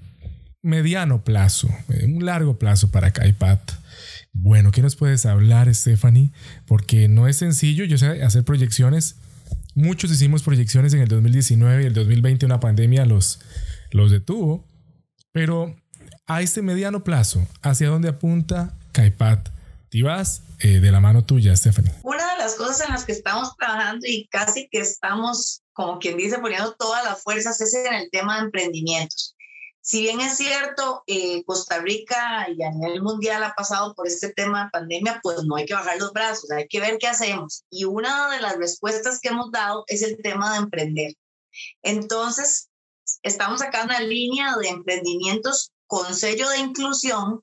mediano 0.61 1.23
plazo, 1.23 1.69
eh, 1.89 2.05
un 2.05 2.25
largo 2.25 2.59
plazo 2.59 2.91
para 2.91 3.11
Kaipat. 3.11 3.71
Bueno, 4.31 4.71
¿qué 4.71 4.81
nos 4.81 4.95
puedes 4.95 5.25
hablar, 5.25 5.73
Stephanie? 5.73 6.31
Porque 6.65 7.07
no 7.07 7.27
es 7.27 7.37
sencillo, 7.37 7.85
yo 7.85 7.97
sé, 7.97 8.23
hacer 8.23 8.43
proyecciones. 8.43 9.17
Muchos 9.75 10.11
hicimos 10.11 10.43
proyecciones 10.43 10.93
en 10.93 11.01
el 11.01 11.07
2019 11.07 11.83
y 11.83 11.85
el 11.85 11.93
2020 11.93 12.45
una 12.45 12.59
pandemia 12.59 13.05
los, 13.05 13.39
los 13.91 14.11
detuvo. 14.11 14.67
Pero 15.31 15.75
a 16.27 16.41
este 16.41 16.61
mediano 16.61 17.03
plazo, 17.03 17.47
¿hacia 17.61 17.89
dónde 17.89 18.09
apunta 18.09 18.77
Kaipat? 18.91 19.49
Eh, 20.59 20.79
de 20.79 20.91
la 20.91 20.99
mano 20.99 21.23
tuya, 21.23 21.55
Stephanie. 21.55 21.93
Una 22.01 22.31
de 22.31 22.37
las 22.39 22.55
cosas 22.55 22.81
en 22.81 22.93
las 22.93 23.05
que 23.05 23.11
estamos 23.11 23.55
trabajando 23.57 24.07
y 24.07 24.27
casi 24.27 24.67
que 24.69 24.79
estamos, 24.79 25.61
como 25.73 25.99
quien 25.99 26.17
dice, 26.17 26.39
poniendo 26.39 26.73
todas 26.73 27.03
las 27.03 27.21
fuerzas 27.21 27.61
es 27.61 27.75
en 27.75 27.93
el 27.93 28.09
tema 28.09 28.37
de 28.37 28.45
emprendimientos. 28.45 29.35
Si 29.81 30.01
bien 30.01 30.19
es 30.21 30.37
cierto, 30.37 31.03
eh, 31.07 31.43
Costa 31.43 31.79
Rica 31.79 32.47
y 32.49 32.63
a 32.63 32.71
nivel 32.71 33.03
mundial 33.03 33.43
ha 33.43 33.53
pasado 33.53 33.93
por 33.93 34.07
este 34.07 34.29
tema 34.29 34.63
de 34.63 34.69
pandemia, 34.71 35.19
pues 35.21 35.43
no 35.43 35.57
hay 35.57 35.65
que 35.65 35.73
bajar 35.73 35.99
los 35.99 36.13
brazos, 36.13 36.49
hay 36.51 36.67
que 36.67 36.79
ver 36.79 36.97
qué 36.97 37.07
hacemos. 37.07 37.65
Y 37.69 37.83
una 37.83 38.29
de 38.29 38.39
las 38.39 38.57
respuestas 38.57 39.19
que 39.19 39.29
hemos 39.29 39.51
dado 39.51 39.83
es 39.87 40.01
el 40.01 40.17
tema 40.23 40.53
de 40.53 40.59
emprender. 40.59 41.13
Entonces, 41.83 42.69
estamos 43.21 43.59
sacando 43.59 43.93
una 43.93 44.03
línea 44.03 44.55
de 44.55 44.69
emprendimientos 44.69 45.71
con 45.85 46.15
sello 46.15 46.49
de 46.49 46.59
inclusión 46.59 47.41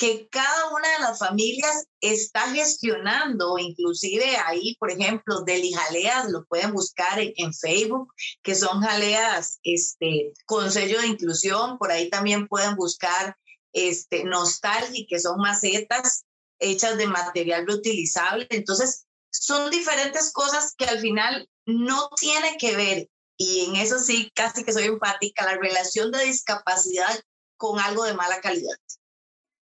que 0.00 0.28
cada 0.30 0.70
una 0.70 0.88
de 0.92 0.98
las 1.00 1.18
familias 1.18 1.84
está 2.00 2.50
gestionando, 2.54 3.58
inclusive 3.58 4.24
ahí, 4.46 4.74
por 4.76 4.90
ejemplo, 4.90 5.42
Deli 5.42 5.74
Jaleas, 5.74 6.30
lo 6.30 6.46
pueden 6.46 6.72
buscar 6.72 7.20
en, 7.20 7.52
Facebook, 7.52 8.10
que 8.42 8.54
son 8.54 8.80
jaleas 8.80 9.60
este, 9.62 10.32
con 10.46 10.72
sello 10.72 11.02
de 11.02 11.08
inclusión, 11.08 11.76
por 11.76 11.92
ahí 11.92 12.08
también 12.08 12.48
pueden 12.48 12.76
buscar 12.76 13.36
este, 13.74 14.24
Nostalgia, 14.24 15.04
que 15.06 15.20
son 15.20 15.38
macetas 15.38 16.24
hechas 16.60 16.96
de 16.96 17.06
material 17.06 17.66
reutilizable. 17.66 18.46
Entonces, 18.48 19.04
son 19.30 19.70
diferentes 19.70 20.32
cosas 20.32 20.74
que 20.78 20.86
al 20.86 21.00
final 21.00 21.46
no 21.66 22.08
tiene 22.18 22.56
que 22.56 22.74
ver 22.74 23.10
y 23.36 23.66
en 23.66 23.76
eso 23.76 23.98
sí, 23.98 24.30
casi 24.34 24.64
que 24.64 24.72
soy 24.72 24.84
empática, 24.84 25.44
la 25.44 25.58
relación 25.58 26.10
de 26.10 26.24
discapacidad 26.24 27.20
con 27.58 27.78
algo 27.78 28.04
de 28.04 28.14
mala 28.14 28.40
calidad. 28.40 28.76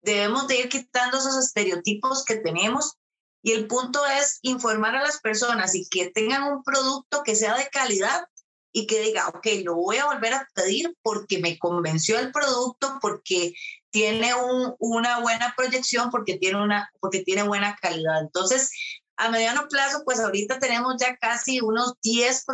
Debemos 0.01 0.47
de 0.47 0.59
ir 0.59 0.69
quitando 0.69 1.17
esos 1.17 1.37
estereotipos 1.37 2.25
que 2.25 2.35
tenemos 2.35 2.97
y 3.43 3.53
el 3.53 3.67
punto 3.67 4.05
es 4.05 4.39
informar 4.43 4.95
a 4.95 5.01
las 5.01 5.19
personas 5.19 5.75
y 5.75 5.87
que 5.89 6.11
tengan 6.11 6.43
un 6.43 6.63
producto 6.63 7.23
que 7.23 7.35
sea 7.35 7.57
de 7.57 7.69
calidad 7.69 8.25
y 8.73 8.87
que 8.87 9.01
diga, 9.01 9.27
ok, 9.29 9.45
lo 9.63 9.75
voy 9.75 9.97
a 9.97 10.05
volver 10.05 10.33
a 10.33 10.47
pedir 10.53 10.95
porque 11.01 11.39
me 11.39 11.57
convenció 11.57 12.19
el 12.19 12.31
producto, 12.31 12.99
porque 13.01 13.53
tiene 13.89 14.33
un, 14.33 14.75
una 14.79 15.19
buena 15.19 15.53
proyección, 15.57 16.09
porque 16.09 16.37
tiene, 16.37 16.61
una, 16.61 16.89
porque 17.01 17.23
tiene 17.23 17.43
buena 17.43 17.75
calidad. 17.75 18.21
Entonces, 18.21 18.71
a 19.17 19.29
mediano 19.29 19.67
plazo, 19.67 20.03
pues 20.05 20.19
ahorita 20.19 20.59
tenemos 20.59 20.95
ya 20.99 21.17
casi 21.17 21.59
unos 21.59 21.95
10, 22.01 22.45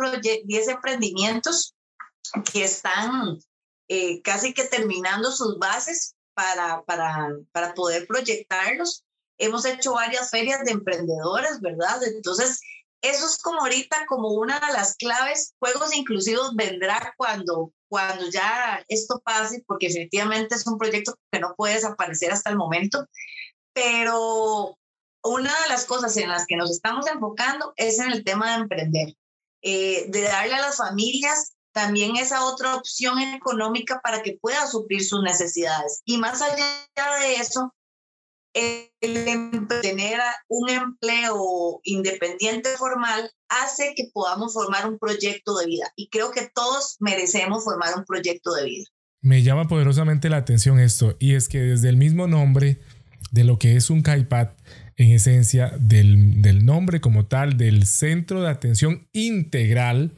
10 0.44 0.68
emprendimientos 0.68 1.74
que 2.52 2.64
están 2.64 3.38
eh, 3.88 4.20
casi 4.22 4.52
que 4.52 4.64
terminando 4.64 5.30
sus 5.30 5.58
bases 5.58 6.16
para, 6.38 6.84
para, 6.84 7.36
para 7.50 7.74
poder 7.74 8.06
proyectarlos. 8.06 9.04
Hemos 9.38 9.64
hecho 9.64 9.94
varias 9.94 10.30
ferias 10.30 10.64
de 10.64 10.70
emprendedores, 10.70 11.60
¿verdad? 11.60 12.00
Entonces, 12.04 12.60
eso 13.02 13.26
es 13.26 13.38
como 13.42 13.62
ahorita 13.62 14.06
como 14.06 14.28
una 14.28 14.60
de 14.60 14.72
las 14.72 14.94
claves. 14.94 15.54
Juegos 15.58 15.92
inclusivos 15.96 16.54
vendrá 16.54 17.12
cuando, 17.16 17.72
cuando 17.88 18.30
ya 18.30 18.84
esto 18.86 19.20
pase, 19.24 19.64
porque 19.66 19.88
efectivamente 19.88 20.54
es 20.54 20.64
un 20.68 20.78
proyecto 20.78 21.18
que 21.32 21.40
no 21.40 21.56
puede 21.56 21.74
desaparecer 21.74 22.30
hasta 22.30 22.50
el 22.50 22.56
momento. 22.56 23.04
Pero 23.72 24.78
una 25.24 25.62
de 25.62 25.68
las 25.68 25.86
cosas 25.86 26.16
en 26.18 26.28
las 26.28 26.46
que 26.46 26.54
nos 26.54 26.70
estamos 26.70 27.08
enfocando 27.08 27.72
es 27.74 27.98
en 27.98 28.12
el 28.12 28.22
tema 28.22 28.50
de 28.50 28.62
emprender, 28.62 29.14
eh, 29.62 30.04
de 30.08 30.22
darle 30.22 30.54
a 30.54 30.60
las 30.60 30.76
familias 30.76 31.54
también 31.78 32.16
esa 32.16 32.44
otra 32.44 32.74
opción 32.74 33.20
económica 33.20 34.00
para 34.02 34.20
que 34.20 34.36
pueda 34.42 34.66
suplir 34.66 35.04
sus 35.04 35.22
necesidades. 35.22 36.02
Y 36.04 36.18
más 36.18 36.42
allá 36.42 36.66
de 37.20 37.36
eso, 37.36 37.72
el 38.52 39.68
tener 39.80 40.18
un 40.48 40.70
empleo 40.70 41.80
independiente 41.84 42.70
formal 42.76 43.30
hace 43.48 43.92
que 43.94 44.10
podamos 44.12 44.54
formar 44.54 44.88
un 44.88 44.98
proyecto 44.98 45.56
de 45.56 45.66
vida. 45.66 45.92
Y 45.94 46.08
creo 46.08 46.32
que 46.32 46.50
todos 46.52 46.96
merecemos 46.98 47.62
formar 47.62 47.96
un 47.96 48.04
proyecto 48.04 48.52
de 48.54 48.64
vida. 48.64 48.86
Me 49.20 49.44
llama 49.44 49.68
poderosamente 49.68 50.28
la 50.28 50.38
atención 50.38 50.80
esto, 50.80 51.14
y 51.20 51.34
es 51.34 51.48
que 51.48 51.60
desde 51.60 51.90
el 51.90 51.96
mismo 51.96 52.26
nombre 52.26 52.80
de 53.30 53.44
lo 53.44 53.56
que 53.60 53.76
es 53.76 53.88
un 53.88 54.02
CAIPAD, 54.02 54.48
en 54.96 55.12
esencia 55.12 55.72
del, 55.78 56.42
del 56.42 56.66
nombre 56.66 57.00
como 57.00 57.26
tal, 57.26 57.56
del 57.56 57.86
Centro 57.86 58.42
de 58.42 58.50
Atención 58.50 59.06
Integral, 59.12 60.10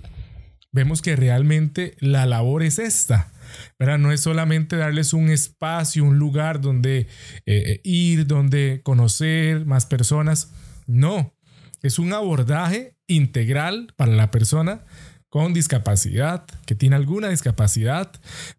vemos 0.73 1.03
que 1.03 1.17
realmente 1.17 1.97
la 2.01 2.27
labor 2.27 2.63
es 2.63 2.79
esta. 2.79 3.33
¿verdad? 3.79 3.99
No 3.99 4.13
es 4.13 4.21
solamente 4.21 4.77
darles 4.77 5.13
un 5.13 5.29
espacio, 5.29 6.05
un 6.05 6.19
lugar 6.19 6.61
donde 6.61 7.09
eh, 7.47 7.81
ir, 7.85 8.27
donde 8.27 8.81
conocer 8.85 9.67
más 9.67 9.87
personas. 9.87 10.53
No, 10.87 11.35
es 11.83 11.99
un 11.99 12.13
abordaje 12.13 12.97
integral 13.07 13.93
para 13.97 14.13
la 14.13 14.31
persona 14.31 14.85
con 15.29 15.55
discapacidad, 15.55 16.45
que 16.67 16.75
tiene 16.75 16.97
alguna 16.97 17.29
discapacidad, 17.29 18.11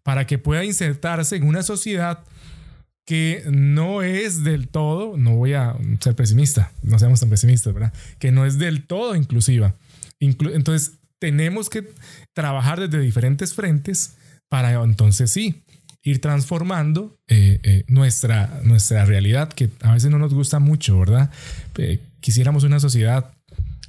para 0.02 0.26
que 0.26 0.38
pueda 0.38 0.64
insertarse 0.64 1.36
en 1.36 1.44
una 1.44 1.62
sociedad 1.62 2.24
que 3.04 3.42
no 3.50 4.02
es 4.02 4.42
del 4.42 4.68
todo, 4.68 5.16
no 5.18 5.36
voy 5.36 5.52
a 5.52 5.76
ser 6.00 6.14
pesimista, 6.14 6.72
no 6.82 6.98
seamos 6.98 7.20
tan 7.20 7.28
pesimistas, 7.28 7.74
¿verdad? 7.74 7.92
Que 8.18 8.32
no 8.32 8.46
es 8.46 8.58
del 8.58 8.86
todo 8.86 9.16
inclusiva. 9.16 9.76
entonces, 10.18 11.01
tenemos 11.22 11.70
que 11.70 11.88
trabajar 12.34 12.80
desde 12.80 12.98
diferentes 12.98 13.54
frentes 13.54 14.16
para 14.48 14.72
entonces 14.72 15.30
sí 15.30 15.62
ir 16.02 16.20
transformando 16.20 17.16
eh, 17.28 17.60
eh, 17.62 17.84
nuestra, 17.86 18.60
nuestra 18.64 19.04
realidad, 19.04 19.52
que 19.52 19.70
a 19.82 19.92
veces 19.92 20.10
no 20.10 20.18
nos 20.18 20.34
gusta 20.34 20.58
mucho, 20.58 20.98
¿verdad? 20.98 21.30
Eh, 21.78 22.00
quisiéramos 22.18 22.64
una 22.64 22.80
sociedad 22.80 23.34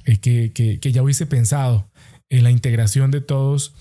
que, 0.04 0.52
que, 0.54 0.78
que 0.78 0.92
ya 0.92 1.02
hubiese 1.02 1.26
pensado 1.26 1.90
en 2.30 2.44
la 2.44 2.52
integración 2.52 3.10
de 3.10 3.20
todos 3.20 3.74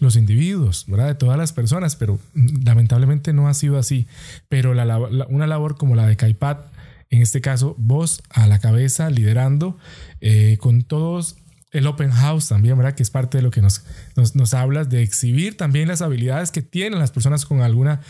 los 0.00 0.16
individuos, 0.16 0.84
¿verdad? 0.88 1.06
De 1.06 1.14
todas 1.14 1.38
las 1.38 1.52
personas, 1.52 1.94
pero 1.94 2.18
lamentablemente 2.34 3.32
no 3.32 3.46
ha 3.46 3.54
sido 3.54 3.78
así. 3.78 4.08
Pero 4.48 4.74
la, 4.74 4.98
una 5.28 5.46
labor 5.46 5.76
como 5.76 5.94
la 5.94 6.08
de 6.08 6.16
CAIPAD, 6.16 6.56
en 7.10 7.22
este 7.22 7.40
caso, 7.40 7.76
vos 7.78 8.20
a 8.30 8.48
la 8.48 8.58
cabeza, 8.58 9.10
liderando, 9.10 9.78
con 10.58 10.82
todos 10.82 11.36
el 11.72 11.86
open 11.86 12.10
house 12.10 12.48
también, 12.48 12.76
¿verdad? 12.76 12.94
Que 12.94 13.02
es 13.02 13.10
parte 13.10 13.38
de 13.38 13.42
lo 13.42 13.50
que 13.50 13.60
nos, 13.60 13.82
nos, 14.34 14.54
hablas, 14.54 14.88
de 14.88 15.02
exhibir 15.02 15.56
también 15.56 15.88
las 15.88 16.00
habilidades 16.00 16.50
que 16.50 16.62
tienen 16.62 16.98
las 16.98 17.10
personas 17.10 17.44
con 17.44 17.60
alguna 17.60 18.02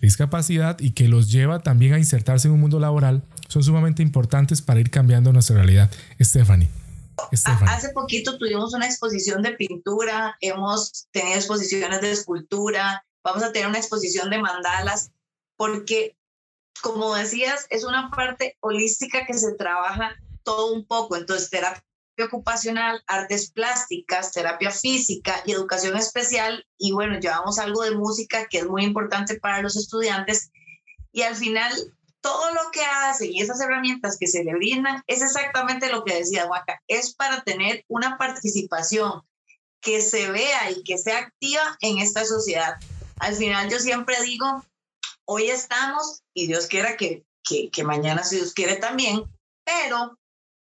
discapacidad 0.00 0.78
y 0.78 0.92
que 0.92 1.08
los 1.08 1.30
lleva 1.30 1.60
también 1.60 1.94
a 1.94 1.98
insertarse 1.98 2.48
en 2.48 2.54
un 2.54 2.60
mundo 2.60 2.78
laboral, 2.78 3.22
son 3.48 3.62
sumamente 3.62 4.02
importantes 4.02 4.62
para 4.62 4.80
ir 4.80 4.90
cambiando 4.90 5.32
nuestra 5.32 5.56
realidad. 5.56 5.90
Stephanie. 6.20 6.68
Hace 7.66 7.90
poquito 7.90 8.38
tuvimos 8.38 8.72
una 8.74 8.86
exposición 8.86 9.42
de 9.42 9.52
pintura, 9.52 10.36
hemos 10.40 11.06
tenido 11.12 11.36
exposiciones 11.36 12.00
de 12.00 12.12
escultura, 12.12 13.04
vamos 13.22 13.42
a 13.42 13.52
tener 13.52 13.68
una 13.68 13.78
exposición 13.78 14.30
de 14.30 14.38
mandalas, 14.38 15.10
porque, 15.56 16.16
como 16.80 17.14
decías, 17.14 17.66
es 17.70 17.84
una 17.84 18.10
parte 18.10 18.56
holística 18.60 19.26
que 19.26 19.34
se 19.34 19.52
trabaja 19.54 20.16
todo 20.42 20.72
un 20.72 20.86
poco. 20.86 21.16
Entonces, 21.16 21.50
terapia 21.50 21.82
ocupacional, 22.20 23.02
artes 23.06 23.50
plásticas, 23.50 24.32
terapia 24.32 24.70
física 24.70 25.42
y 25.46 25.52
educación 25.52 25.96
especial. 25.96 26.66
Y 26.76 26.92
bueno, 26.92 27.18
llevamos 27.18 27.58
algo 27.58 27.82
de 27.82 27.92
música 27.92 28.46
que 28.48 28.58
es 28.58 28.66
muy 28.66 28.84
importante 28.84 29.40
para 29.40 29.62
los 29.62 29.76
estudiantes. 29.76 30.50
Y 31.12 31.22
al 31.22 31.36
final, 31.36 31.72
todo 32.20 32.52
lo 32.54 32.70
que 32.70 32.84
hacen 32.84 33.32
y 33.32 33.40
esas 33.40 33.60
herramientas 33.60 34.16
que 34.18 34.26
se 34.26 34.44
le 34.44 34.54
brindan 34.54 35.02
es 35.06 35.22
exactamente 35.22 35.90
lo 35.90 36.04
que 36.04 36.14
decía 36.14 36.46
Huaca, 36.46 36.80
es 36.86 37.14
para 37.14 37.42
tener 37.42 37.84
una 37.88 38.18
participación 38.18 39.22
que 39.80 40.00
se 40.00 40.30
vea 40.30 40.70
y 40.70 40.84
que 40.84 40.98
sea 40.98 41.18
activa 41.18 41.76
en 41.80 41.98
esta 41.98 42.24
sociedad. 42.24 42.76
Al 43.18 43.34
final 43.34 43.68
yo 43.68 43.78
siempre 43.78 44.20
digo, 44.22 44.64
hoy 45.24 45.50
estamos 45.50 46.22
y 46.34 46.46
Dios 46.46 46.66
quiera 46.66 46.96
que, 46.96 47.24
que, 47.42 47.70
que 47.70 47.84
mañana 47.84 48.22
si 48.22 48.36
Dios 48.36 48.54
quiere 48.54 48.76
también, 48.76 49.24
pero 49.64 50.18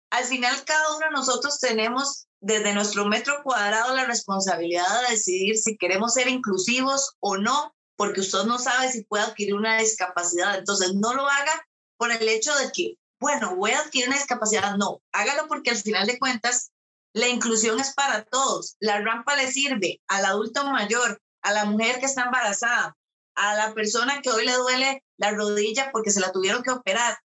al 0.09 0.25
final 0.25 0.63
cada 0.65 0.95
uno 0.95 1.05
de 1.05 1.11
nosotros 1.11 1.59
tenemos 1.59 2.27
desde 2.39 2.73
nuestro 2.73 3.05
metro 3.05 3.41
cuadrado 3.43 3.95
la 3.95 4.05
responsabilidad 4.05 5.01
de 5.01 5.15
decidir 5.15 5.57
si 5.57 5.77
queremos 5.77 6.13
ser 6.13 6.27
inclusivos 6.27 7.15
o 7.19 7.37
no, 7.37 7.75
porque 7.95 8.21
usted 8.21 8.43
no 8.43 8.59
sabe 8.59 8.91
si 8.91 9.03
puede 9.03 9.23
adquirir 9.23 9.55
una 9.55 9.79
discapacidad. 9.79 10.57
Entonces, 10.57 10.93
no 10.93 11.13
lo 11.13 11.27
haga 11.27 11.67
por 11.97 12.11
el 12.11 12.27
hecho 12.27 12.55
de 12.55 12.71
que, 12.71 12.95
bueno, 13.19 13.55
voy 13.55 13.71
a 13.71 13.79
adquirir 13.79 14.07
una 14.07 14.17
discapacidad. 14.17 14.77
No, 14.77 15.01
hágalo 15.11 15.47
porque 15.47 15.71
al 15.71 15.77
final 15.77 16.05
de 16.05 16.19
cuentas, 16.19 16.71
la 17.13 17.27
inclusión 17.27 17.79
es 17.79 17.93
para 17.95 18.23
todos. 18.25 18.75
La 18.79 19.01
rampa 19.01 19.35
le 19.35 19.51
sirve 19.51 20.01
al 20.07 20.25
adulto 20.25 20.63
mayor, 20.65 21.19
a 21.41 21.51
la 21.53 21.65
mujer 21.65 21.99
que 21.99 22.05
está 22.05 22.25
embarazada, 22.25 22.95
a 23.35 23.55
la 23.55 23.73
persona 23.73 24.21
que 24.21 24.29
hoy 24.29 24.45
le 24.45 24.53
duele 24.53 25.03
la 25.17 25.31
rodilla 25.31 25.89
porque 25.91 26.11
se 26.11 26.19
la 26.19 26.31
tuvieron 26.31 26.61
que 26.61 26.71
operar, 26.71 27.17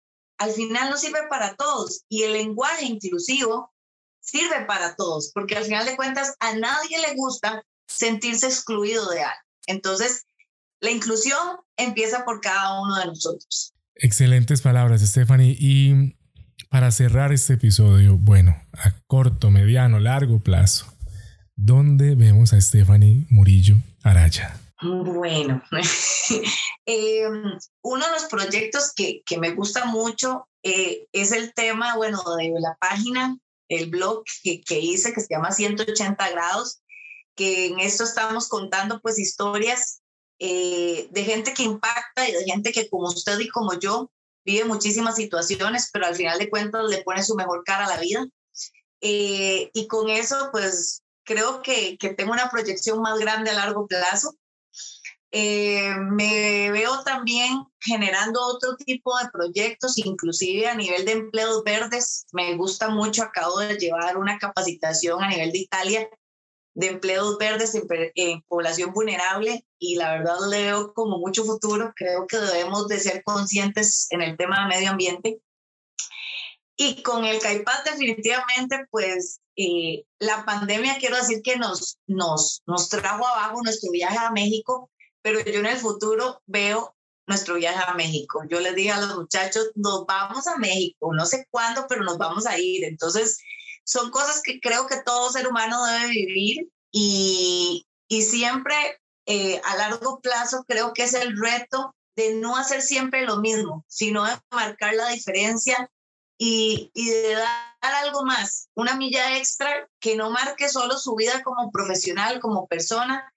al 0.43 0.51
final 0.51 0.91
no 0.91 0.97
sirve 0.97 1.21
para 1.31 1.55
todos 1.55 2.03
y 2.09 2.25
el 2.25 2.33
lenguaje 2.33 2.85
inclusivo 2.85 3.73
sirve 4.21 4.65
para 4.67 4.97
todos, 4.97 5.31
porque 5.33 5.57
al 5.57 5.65
final 5.65 5.87
de 5.87 5.95
cuentas 5.95 6.35
a 6.41 6.55
nadie 6.57 6.99
le 7.01 7.15
gusta 7.15 7.63
sentirse 7.87 8.47
excluido 8.47 9.09
de 9.11 9.21
algo. 9.21 9.47
Entonces, 9.67 10.25
la 10.81 10.91
inclusión 10.91 11.39
empieza 11.77 12.25
por 12.25 12.41
cada 12.41 12.81
uno 12.81 12.99
de 12.99 13.07
nosotros. 13.07 13.73
Excelentes 13.95 14.63
palabras, 14.63 15.01
Stephanie. 15.03 15.57
Y 15.59 16.17
para 16.71 16.91
cerrar 16.91 17.33
este 17.33 17.55
episodio, 17.55 18.19
bueno, 18.19 18.57
a 18.73 18.93
corto, 19.07 19.51
mediano, 19.51 20.01
largo 20.01 20.41
plazo, 20.41 20.93
¿dónde 21.55 22.17
vemos 22.17 22.53
a 22.53 22.61
Stephanie 22.61 23.27
Murillo 23.31 23.77
Araya? 24.03 24.62
Bueno, 24.83 25.63
eh, 26.87 27.29
uno 27.83 28.07
de 28.07 28.13
los 28.13 28.25
proyectos 28.25 28.93
que, 28.95 29.23
que 29.25 29.39
me 29.39 29.53
gusta 29.53 29.85
mucho 29.85 30.49
eh, 30.65 31.07
es 31.13 31.31
el 31.31 31.55
tema, 31.55 31.95
bueno, 31.97 32.21
de 32.37 32.53
la 32.59 32.77
página, 32.81 33.39
el 33.69 33.91
blog 33.91 34.25
que, 34.43 34.61
que, 34.61 34.81
hice 34.81 35.13
que 35.13 35.21
se 35.21 35.29
llama 35.31 35.53
180 35.53 36.31
grados, 36.31 36.83
que 37.37 37.67
en 37.67 37.79
esto 37.79 38.03
estamos 38.03 38.49
contando 38.49 39.01
pues 39.01 39.21
historias 39.21 40.03
eh, 40.41 41.07
de 41.13 41.25
gente 41.25 41.55
que 41.55 41.63
impacta 41.63 42.29
y 42.29 42.33
de 42.33 42.45
gente 42.45 42.73
que 42.73 42.89
como 42.91 43.07
usted 43.07 43.39
y 43.39 43.49
como 43.49 43.79
yo 43.79 44.11
vive 44.45 44.65
muchísimas 44.65 45.15
situaciones, 45.15 45.91
pero 45.93 46.07
al 46.07 46.17
final 46.17 46.41
de 46.41 46.51
cuentas 46.51 46.89
le 46.89 47.03
pone 47.05 47.23
su 47.23 47.37
mejor 47.37 47.63
cara 47.65 47.87
a 47.87 47.89
la 47.89 48.01
vida. 48.01 48.27
y 49.01 49.87
con 49.87 50.11
eso 50.11 50.49
pues 50.51 51.03
creo 51.25 51.63
que, 51.63 51.97
que 51.99 52.15
tengo 52.15 52.33
una 52.33 52.51
proyección 52.51 53.01
más 53.01 53.19
grande 53.21 53.51
a 53.51 53.55
largo 53.55 53.87
plazo 53.87 54.35
eh, 55.35 55.95
me 55.99 56.71
veo 56.71 57.03
también 57.05 57.65
generando 57.81 58.39
otro 58.43 58.77
tipo 58.77 59.17
de 59.19 59.31
proyectos, 59.31 59.97
inclusive 59.97 60.69
a 60.69 60.75
nivel 60.75 61.07
de 61.07 61.13
empleos 61.13 61.65
verdes. 61.65 62.27
Me 62.33 62.55
gusta 62.57 62.91
mucho, 62.91 63.23
acabo 63.23 63.59
de 63.61 63.77
llevar 63.77 64.19
una 64.19 64.39
capacitación 64.39 65.23
a 65.23 65.29
nivel 65.29 65.51
de 65.53 65.59
Italia 65.59 66.09
de 66.75 66.89
empleos 66.89 67.37
verdes 67.39 67.75
en, 67.75 68.43
población 68.43 68.93
vulnerable 68.93 69.67
y 69.79 69.97
la 69.97 70.13
verdad 70.13 70.37
le 70.49 70.65
veo 70.65 70.95
como 70.95 71.19
mucho 71.19 71.45
futuro. 71.45 71.93
Creo 71.97 72.27
que 72.27 72.39
debemos 72.39 72.89
de 72.89 73.01
ser 73.01 73.23
conscientes 73.25 74.07
en 74.11 74.23
el 74.23 74.37
tema 74.37 74.63
de 74.63 74.75
medio 74.75 74.91
ambiente. 74.91 75.41
Y 76.77 77.03
con 77.03 77.25
el 77.25 77.41
CAIPAT 77.41 77.85
definitivamente, 77.85 78.87
pues 78.91 79.41
eh, 79.57 80.05
la 80.19 80.45
pandemia 80.45 80.99
quiero 80.99 81.17
decir 81.17 81.43
que 81.43 81.57
nos, 81.57 81.99
nos, 82.07 82.63
nos 82.67 82.89
trajo 82.89 83.27
abajo 83.27 83.63
nuestro 83.63 83.91
viaje 83.91 84.19
a 84.19 84.31
México, 84.31 84.91
pero 85.23 85.41
yo 85.41 85.61
en 85.61 85.67
el 85.67 85.79
futuro 85.79 86.43
veo 86.47 86.95
nuestro 87.27 87.55
viaje 87.55 87.83
a 87.87 87.95
México. 87.95 88.43
Yo 88.49 88.61
les 88.61 88.75
dije 88.75 88.91
a 88.91 89.01
los 89.01 89.17
muchachos, 89.17 89.71
nos 89.75 90.05
vamos 90.07 90.47
a 90.47 90.59
México, 90.59 91.13
no 91.15 91.25
sé 91.25 91.47
cuándo, 91.51 91.87
pero 91.89 92.03
nos 92.05 92.19
vamos 92.19 92.47
a 92.47 92.59
ir. 92.59 92.85
Entonces, 92.85 93.39
son 93.85 94.11
cosas 94.11 94.43
que 94.43 94.61
creo 94.61 94.87
que 94.87 95.03
todo 95.05 95.31
ser 95.31 95.49
humano 95.49 95.85
debe 95.87 96.09
vivir 96.09 96.69
y, 96.91 97.87
y 98.09 98.23
siempre 98.23 98.75
eh, 99.27 99.61
a 99.65 99.77
largo 99.77 100.21
plazo 100.21 100.65
creo 100.67 100.93
que 100.93 101.05
es 101.05 101.15
el 101.15 101.37
reto 101.41 101.95
de 102.17 102.35
no 102.35 102.57
hacer 102.57 102.83
siempre 102.83 103.25
lo 103.25 103.39
mismo, 103.39 103.85
sino 103.89 104.25
de 104.25 104.37
marcar 104.51 104.95
la 104.95 105.09
diferencia 105.09 105.91
y, 106.39 106.91
y, 106.93 107.09
de 107.09 107.35
dar 107.35 107.95
algo 108.05 108.25
más, 108.25 108.69
una 108.75 108.97
milla 108.97 109.39
extra 109.39 109.89
que 110.01 110.17
no 110.17 110.31
marque 110.31 110.69
solo 110.69 110.99
su 110.99 111.15
vida 111.15 111.43
como 111.43 111.71
profesional, 111.71 112.41
como 112.41 112.67
persona, 112.67 113.32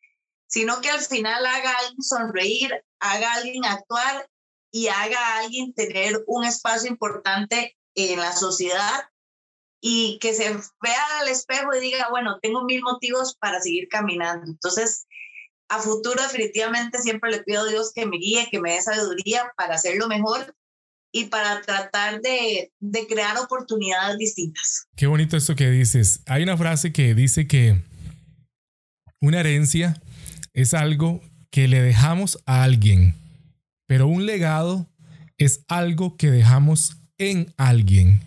sino 0.55 0.79
que 0.79 0.89
al 0.89 1.01
final 1.01 1.45
haga 1.45 1.69
a 1.69 1.79
alguien 1.79 2.01
sonreír, 2.01 2.71
haga 3.01 3.29
a 3.29 3.35
alguien 3.35 3.65
actuar 3.65 4.25
y 4.71 4.87
haga 4.87 5.19
a 5.19 5.39
alguien 5.39 5.73
tener 5.73 6.23
un 6.27 6.45
espacio 6.45 6.89
importante 6.89 7.75
en 7.93 8.17
la 8.21 8.31
sociedad 8.31 9.03
y 9.81 10.17
que 10.21 10.33
se 10.33 10.49
vea 10.81 11.19
al 11.19 11.27
espejo 11.27 11.75
y 11.75 11.81
diga, 11.81 12.07
bueno, 12.09 12.39
tengo 12.41 12.63
mil 12.63 12.81
motivos 12.83 13.35
para 13.35 13.59
seguir 13.59 13.89
caminando. 13.89 14.49
Entonces, 14.49 15.07
a 15.67 15.79
futuro 15.79 16.23
definitivamente 16.23 16.99
siempre 16.99 17.31
le 17.31 17.43
pido 17.43 17.63
a 17.63 17.69
Dios 17.69 17.91
que 17.93 18.05
me 18.05 18.15
guíe, 18.15 18.47
que 18.49 18.61
me 18.61 18.75
dé 18.75 18.81
sabiduría 18.81 19.51
para 19.57 19.75
hacerlo 19.75 20.07
mejor 20.07 20.55
y 21.11 21.25
para 21.25 21.59
tratar 21.63 22.21
de, 22.21 22.71
de 22.79 23.07
crear 23.07 23.37
oportunidades 23.39 24.17
distintas. 24.19 24.87
Qué 24.95 25.07
bonito 25.07 25.35
esto 25.35 25.53
que 25.53 25.69
dices. 25.69 26.21
Hay 26.27 26.43
una 26.43 26.55
frase 26.55 26.93
que 26.93 27.13
dice 27.13 27.45
que 27.45 27.83
una 29.19 29.41
herencia 29.41 30.01
es 30.55 30.73
algo 30.73 31.21
que 31.51 31.67
le 31.67 31.81
dejamos 31.81 32.39
a 32.45 32.63
alguien, 32.63 33.13
pero 33.85 34.07
un 34.07 34.25
legado 34.25 34.89
es 35.37 35.63
algo 35.67 36.17
que 36.17 36.31
dejamos 36.31 36.97
en 37.17 37.53
alguien. 37.57 38.21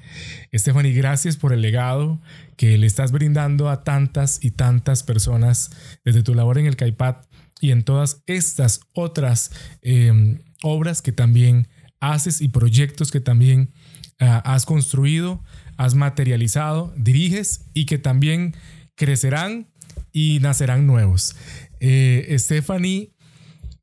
Stephanie, 0.55 0.93
gracias 0.93 1.37
por 1.37 1.53
el 1.53 1.63
legado 1.63 2.21
que 2.57 2.79
le 2.79 2.87
estás 2.87 3.13
brindando 3.13 3.69
a 3.69 3.83
tantas 3.83 4.45
y 4.45 4.51
tantas 4.51 5.03
personas 5.03 5.71
desde 6.05 6.23
tu 6.23 6.35
labor 6.35 6.59
en 6.59 6.67
el 6.67 6.77
CAIPAT 6.77 7.27
y 7.61 7.71
en 7.71 7.83
todas 7.83 8.23
estas 8.27 8.81
otras 8.95 9.51
em, 9.83 10.41
obras 10.63 11.03
que 11.03 11.13
también 11.13 11.69
haces 12.01 12.41
y 12.41 12.49
proyectos 12.49 13.11
que 13.11 13.21
también 13.21 13.73
ah, 14.21 14.39
has 14.45 14.67
construido, 14.67 15.43
has 15.77 15.95
materializado, 15.95 16.93
diriges 16.97 17.65
y 17.75 17.87
que 17.87 17.99
también 17.99 18.55
crecerán 18.97 19.69
y 20.13 20.39
nacerán 20.41 20.87
nuevos. 20.87 21.37
Eh, 21.81 22.35
Stephanie, 22.39 23.13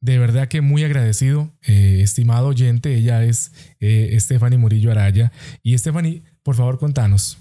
de 0.05 0.19
verdad 0.19 0.47
que 0.47 0.61
muy 0.61 0.83
agradecido, 0.83 1.51
eh, 1.63 2.01
estimado 2.03 2.47
oyente. 2.47 2.95
Ella 2.95 3.23
es 3.23 3.51
eh, 3.79 4.15
Stephanie 4.19 4.59
Murillo 4.59 4.91
Araya. 4.91 5.31
Y 5.63 5.75
Stephanie, 5.77 6.21
por 6.43 6.55
favor, 6.55 6.77
contanos 6.77 7.39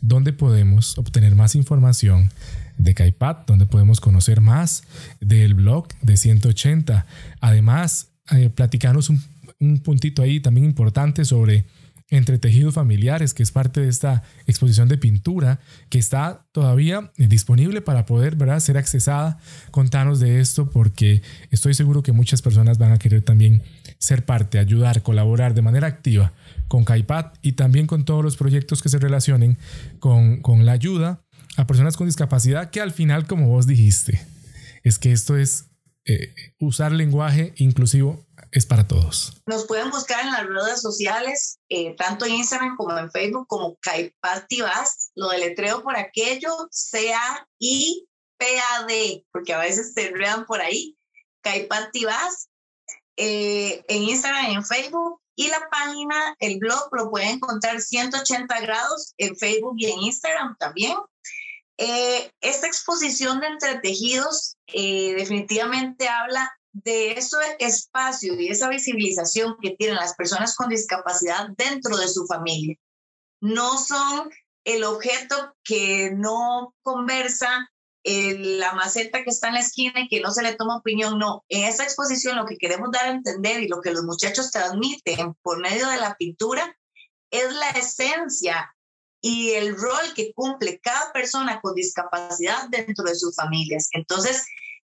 dónde 0.00 0.32
podemos 0.32 0.98
obtener 0.98 1.36
más 1.36 1.54
información 1.54 2.32
de 2.78 2.94
CAIPAT, 2.94 3.46
dónde 3.46 3.66
podemos 3.66 4.00
conocer 4.00 4.40
más 4.40 4.82
del 5.20 5.54
blog 5.54 5.86
de 6.02 6.16
180. 6.16 7.06
Además, 7.40 8.08
eh, 8.32 8.50
platicarnos 8.50 9.08
un, 9.08 9.22
un 9.60 9.78
puntito 9.78 10.22
ahí 10.22 10.40
también 10.40 10.64
importante 10.66 11.24
sobre 11.24 11.64
entre 12.10 12.38
tejidos 12.38 12.74
familiares, 12.74 13.32
que 13.34 13.42
es 13.42 13.52
parte 13.52 13.80
de 13.80 13.88
esta 13.88 14.22
exposición 14.46 14.88
de 14.88 14.98
pintura 14.98 15.60
que 15.88 15.98
está 15.98 16.46
todavía 16.52 17.12
disponible 17.16 17.80
para 17.80 18.04
poder 18.04 18.36
¿verdad? 18.36 18.60
ser 18.60 18.76
accesada. 18.76 19.38
Contanos 19.70 20.18
de 20.20 20.40
esto 20.40 20.68
porque 20.70 21.22
estoy 21.50 21.74
seguro 21.74 22.02
que 22.02 22.12
muchas 22.12 22.42
personas 22.42 22.78
van 22.78 22.92
a 22.92 22.98
querer 22.98 23.22
también 23.22 23.62
ser 23.98 24.24
parte, 24.24 24.58
ayudar, 24.58 25.02
colaborar 25.02 25.54
de 25.54 25.62
manera 25.62 25.86
activa 25.86 26.32
con 26.68 26.84
CAIPAT 26.84 27.38
y 27.42 27.52
también 27.52 27.86
con 27.86 28.04
todos 28.04 28.24
los 28.24 28.36
proyectos 28.36 28.82
que 28.82 28.88
se 28.88 28.98
relacionen 28.98 29.56
con, 30.00 30.40
con 30.40 30.66
la 30.66 30.72
ayuda 30.72 31.22
a 31.56 31.66
personas 31.66 31.96
con 31.96 32.06
discapacidad, 32.06 32.70
que 32.70 32.80
al 32.80 32.92
final, 32.92 33.26
como 33.26 33.48
vos 33.48 33.66
dijiste, 33.66 34.20
es 34.82 34.98
que 34.98 35.12
esto 35.12 35.36
es 35.36 35.66
eh, 36.06 36.32
usar 36.58 36.92
lenguaje 36.92 37.52
inclusivo 37.56 38.26
es 38.52 38.66
para 38.66 38.86
todos. 38.86 39.40
Nos 39.46 39.66
pueden 39.66 39.90
buscar 39.90 40.20
en 40.24 40.32
las 40.32 40.46
redes 40.46 40.80
sociales, 40.80 41.58
eh, 41.68 41.94
tanto 41.96 42.24
en 42.26 42.34
Instagram 42.34 42.76
como 42.76 42.96
en 42.98 43.10
Facebook, 43.10 43.46
como 43.48 43.76
Caipativas. 43.80 45.10
Lo 45.14 45.28
deletreo 45.28 45.82
por 45.82 45.96
aquello, 45.96 46.50
C-A-I-P-A-D, 46.70 48.06
porque 49.32 49.54
a 49.54 49.58
veces 49.58 49.92
se 49.94 50.08
enredan 50.08 50.46
por 50.46 50.60
ahí. 50.60 50.96
Caipativas. 51.42 52.48
Eh, 53.16 53.84
en 53.88 54.04
Instagram 54.04 54.50
y 54.50 54.54
en 54.54 54.64
Facebook. 54.64 55.20
Y 55.36 55.48
la 55.48 55.68
página, 55.70 56.36
el 56.38 56.58
blog, 56.58 56.88
lo 56.92 57.10
pueden 57.10 57.36
encontrar 57.36 57.80
180 57.80 58.60
grados 58.60 59.14
en 59.16 59.36
Facebook 59.36 59.74
y 59.78 59.90
en 59.90 60.00
Instagram 60.00 60.56
también. 60.58 60.96
Eh, 61.82 62.30
esta 62.42 62.66
exposición 62.66 63.40
de 63.40 63.46
entretejidos 63.46 64.58
eh, 64.66 65.14
definitivamente 65.14 66.10
habla 66.10 66.52
de 66.72 67.12
ese 67.12 67.36
espacio 67.58 68.38
y 68.40 68.48
esa 68.48 68.68
visibilización 68.68 69.56
que 69.60 69.70
tienen 69.70 69.96
las 69.96 70.14
personas 70.14 70.54
con 70.54 70.68
discapacidad 70.68 71.48
dentro 71.56 71.96
de 71.96 72.08
su 72.08 72.26
familia. 72.26 72.76
No 73.40 73.78
son 73.78 74.30
el 74.64 74.84
objeto 74.84 75.54
que 75.64 76.10
no 76.14 76.74
conversa, 76.82 77.70
la 78.04 78.72
maceta 78.72 79.22
que 79.24 79.30
está 79.30 79.48
en 79.48 79.54
la 79.54 79.60
esquina 79.60 80.00
y 80.00 80.08
que 80.08 80.20
no 80.20 80.30
se 80.30 80.42
le 80.42 80.54
toma 80.54 80.78
opinión, 80.78 81.18
no. 81.18 81.44
En 81.48 81.64
esta 81.64 81.84
exposición 81.84 82.36
lo 82.36 82.46
que 82.46 82.56
queremos 82.56 82.90
dar 82.92 83.06
a 83.06 83.10
entender 83.10 83.60
y 83.60 83.68
lo 83.68 83.80
que 83.80 83.92
los 83.92 84.04
muchachos 84.04 84.50
transmiten 84.50 85.34
por 85.42 85.60
medio 85.60 85.88
de 85.88 85.98
la 85.98 86.14
pintura 86.16 86.76
es 87.30 87.52
la 87.52 87.70
esencia 87.70 88.74
y 89.20 89.50
el 89.50 89.76
rol 89.76 90.14
que 90.14 90.32
cumple 90.32 90.80
cada 90.80 91.12
persona 91.12 91.60
con 91.60 91.74
discapacidad 91.74 92.68
dentro 92.70 93.04
de 93.04 93.14
sus 93.14 93.36
familias. 93.36 93.88
Entonces, 93.92 94.46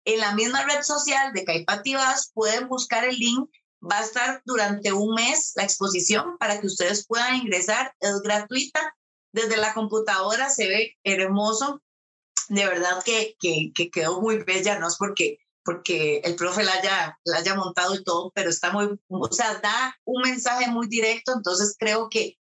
en 0.08 0.22
la 0.22 0.34
misma 0.34 0.63
red 0.63 0.82
social 0.84 1.34
de 1.34 1.43
Caipativas 1.43 2.32
pueden 2.34 2.70
buscar 2.70 3.04
el 3.04 3.17
link. 3.17 3.50
Va 3.84 4.00
a 4.00 4.04
estar 4.04 4.41
durante 4.46 4.93
un 4.93 5.13
mes 5.13 5.52
la 5.56 5.63
exposición 5.63 6.38
para 6.39 6.60
que 6.62 6.67
ustedes 6.67 7.06
puedan 7.06 7.36
ingresar. 7.36 7.93
Es 8.00 8.22
gratuita. 8.22 8.96
Desde 9.34 9.58
la 9.58 9.74
computadora 9.74 10.50
se 10.50 10.67
ve 10.67 10.98
hermoso. 11.04 11.82
De 12.48 12.65
verdad 12.65 13.04
que, 13.04 13.36
que, 13.39 13.72
que 13.76 13.91
quedó 13.91 14.22
muy 14.22 14.38
bella, 14.43 14.80
no 14.80 14.88
es 14.88 14.96
porque, 14.96 15.39
porque 15.65 16.22
el 16.24 16.38
profe 16.38 16.63
la 16.63 16.74
haya, 16.74 17.20
la 17.26 17.38
haya 17.39 17.56
montado 17.56 17.93
y 17.93 18.04
todo, 18.06 18.32
pero 18.34 18.50
está 18.50 18.72
muy, 18.72 18.98
o 19.10 19.32
sea, 19.34 19.56
da 19.56 19.93
un 20.06 20.22
mensaje 20.22 20.72
muy 20.72 20.88
directo. 20.88 21.34
Entonces 21.36 21.76
creo 21.78 22.08
que 22.10 22.38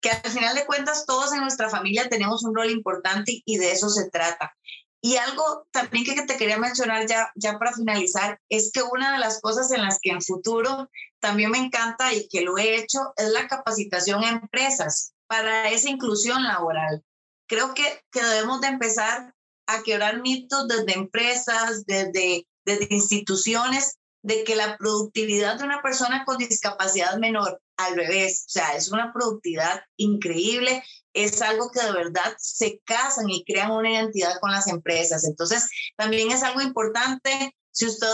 que 0.00 0.10
al 0.10 0.30
final 0.30 0.54
de 0.54 0.66
cuentas 0.66 1.04
todos 1.06 1.32
en 1.32 1.40
nuestra 1.40 1.68
familia 1.68 2.08
tenemos 2.08 2.42
un 2.42 2.54
rol 2.54 2.70
importante 2.70 3.42
y 3.44 3.58
de 3.58 3.72
eso 3.72 3.90
se 3.90 4.08
trata. 4.10 4.54
Y 5.02 5.16
algo 5.16 5.66
también 5.70 6.04
que 6.04 6.22
te 6.22 6.36
quería 6.36 6.58
mencionar 6.58 7.06
ya, 7.06 7.32
ya 7.34 7.58
para 7.58 7.72
finalizar 7.72 8.38
es 8.50 8.70
que 8.72 8.82
una 8.82 9.12
de 9.12 9.18
las 9.18 9.40
cosas 9.40 9.70
en 9.72 9.82
las 9.82 9.98
que 10.00 10.10
en 10.10 10.20
futuro 10.20 10.90
también 11.20 11.50
me 11.50 11.58
encanta 11.58 12.12
y 12.12 12.28
que 12.28 12.42
lo 12.42 12.58
he 12.58 12.76
hecho 12.76 13.14
es 13.16 13.28
la 13.30 13.48
capacitación 13.48 14.22
a 14.24 14.30
empresas 14.30 15.14
para 15.26 15.70
esa 15.70 15.88
inclusión 15.88 16.42
laboral. 16.44 17.02
Creo 17.48 17.72
que, 17.72 18.02
que 18.12 18.22
debemos 18.22 18.60
de 18.60 18.68
empezar 18.68 19.34
a 19.66 19.82
quebrar 19.82 20.20
mitos 20.20 20.68
desde 20.68 20.94
empresas, 20.94 21.86
desde, 21.86 22.46
desde 22.64 22.88
instituciones, 22.90 23.99
de 24.22 24.44
que 24.44 24.56
la 24.56 24.76
productividad 24.76 25.58
de 25.58 25.64
una 25.64 25.82
persona 25.82 26.24
con 26.24 26.36
discapacidad 26.38 27.16
menor, 27.18 27.60
al 27.76 27.96
revés, 27.96 28.44
o 28.46 28.50
sea, 28.50 28.76
es 28.76 28.90
una 28.90 29.12
productividad 29.12 29.82
increíble, 29.96 30.82
es 31.14 31.40
algo 31.42 31.70
que 31.70 31.82
de 31.82 31.92
verdad 31.92 32.34
se 32.38 32.80
casan 32.84 33.30
y 33.30 33.44
crean 33.44 33.70
una 33.70 33.90
identidad 33.90 34.38
con 34.40 34.50
las 34.50 34.68
empresas. 34.68 35.24
Entonces, 35.24 35.68
también 35.96 36.30
es 36.30 36.42
algo 36.42 36.60
importante. 36.60 37.54
Si 37.72 37.86
usted 37.86 38.06